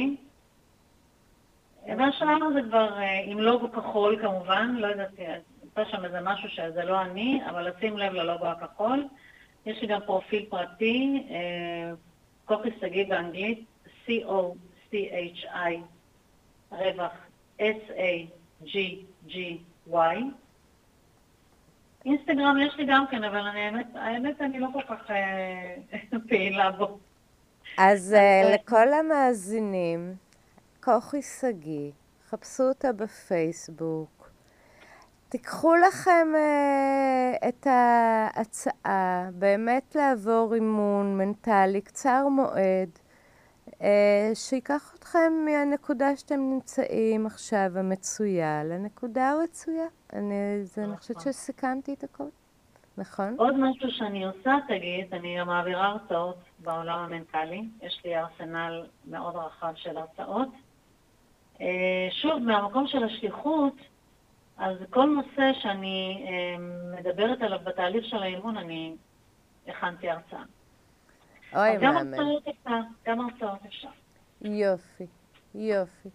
[1.99, 5.11] והשאר זה כבר אה, עם לוגו כחול כמובן, לא יודעת,
[5.81, 9.09] יצא שם איזה משהו שזה לא אני, אבל לשים לב ללוגו הכחול.
[9.66, 11.93] יש לי גם פרופיל פרטי, אה,
[12.45, 13.64] כוכי שגיא באנגלית,
[14.07, 15.72] C-O-C-H-I,
[16.72, 17.12] רווח
[17.61, 18.77] S-A-G-G-Y.
[22.05, 25.11] אינסטגרם יש לי גם כן, אבל אני, האמת, האמת אני לא כל כך
[26.29, 26.99] פעילה בו.
[27.79, 28.18] אז uh,
[28.55, 30.14] לכל המאזינים,
[30.85, 31.91] כוכי שגיא,
[32.29, 34.16] חפשו אותה בפייסבוק.
[35.29, 42.99] תיקחו לכם uh, את ההצעה, באמת לעבור אימון מנטלי קצר מועד,
[43.68, 43.74] uh,
[44.35, 49.87] שיקח אתכם מהנקודה שאתם נמצאים עכשיו, המצויה, לנקודה הרצויה.
[50.12, 51.33] אני, זה, אני חושבת נכון.
[51.33, 52.29] שסיכמתי את הכל.
[52.99, 53.35] נכון.
[53.39, 57.62] עוד משהו שאני עושה, תגיד, אני גם מעבירה הרצאות בעולם המנטלי.
[57.83, 60.49] יש לי ארסנל מאוד רחב של הרצאות.
[61.61, 63.74] אה, שוב, מהמקום של השליחות,
[64.59, 66.57] אז כל נושא שאני אה,
[66.98, 68.96] מדברת עליו בתהליך של האימון, אני
[69.68, 70.42] הכנתי הרצאה.
[71.57, 73.88] אוי, אפשר, גם הרצאות אפשר.
[74.40, 75.07] יופי,
[75.54, 76.09] יופי.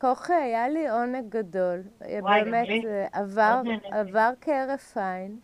[0.00, 1.82] כוכי, היה לי עונג גדול.
[2.20, 2.68] וואי, באמת,
[3.12, 5.38] עבר, עבר כהרף עין.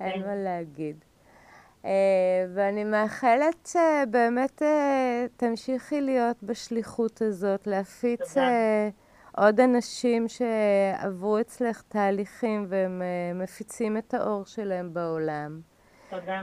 [0.00, 1.04] אין מה להגיד.
[1.82, 1.86] Uh,
[2.54, 4.62] ואני מאחלת שבאמת
[5.36, 8.40] תמשיכי להיות בשליחות הזאת, להפיץ uh,
[9.38, 15.60] עוד אנשים שעברו אצלך תהליכים והם uh, מפיצים את האור שלהם בעולם.
[16.10, 16.42] תודה.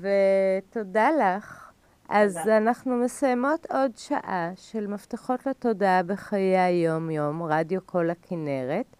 [0.00, 1.70] ותודה לך.
[2.08, 2.56] אז תודה.
[2.56, 8.96] אנחנו מסיימות עוד שעה של מפתחות לתודעה בחיי היום-יום, רדיו כל הכנרת.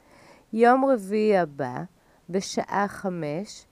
[0.52, 1.82] יום רביעי הבא,
[2.30, 3.66] בשעה חמש,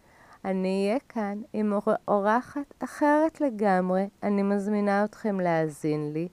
[0.44, 1.72] אני אהיה כאן עם
[2.08, 4.08] אורחת אחרת לגמרי.
[4.22, 6.28] אני מזמינה אתכם להאזין לי.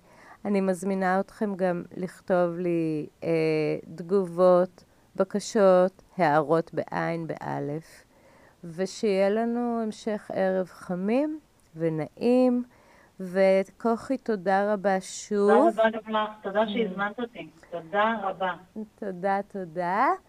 [0.46, 3.30] אני מזמינה אתכם גם לכתוב לי אה,
[3.96, 4.84] תגובות
[5.16, 8.04] בקשות, הערות בעין, באלף,
[8.64, 11.40] ושיהיה לנו המשך ערב חמים
[11.76, 12.64] ונעים,
[13.20, 15.50] וכוכי, תודה רבה שוב.
[15.50, 17.50] תודה רבה גם לך, תודה שהזמנת אותי.
[17.72, 18.54] תודה רבה.
[19.00, 20.08] תודה, תודה.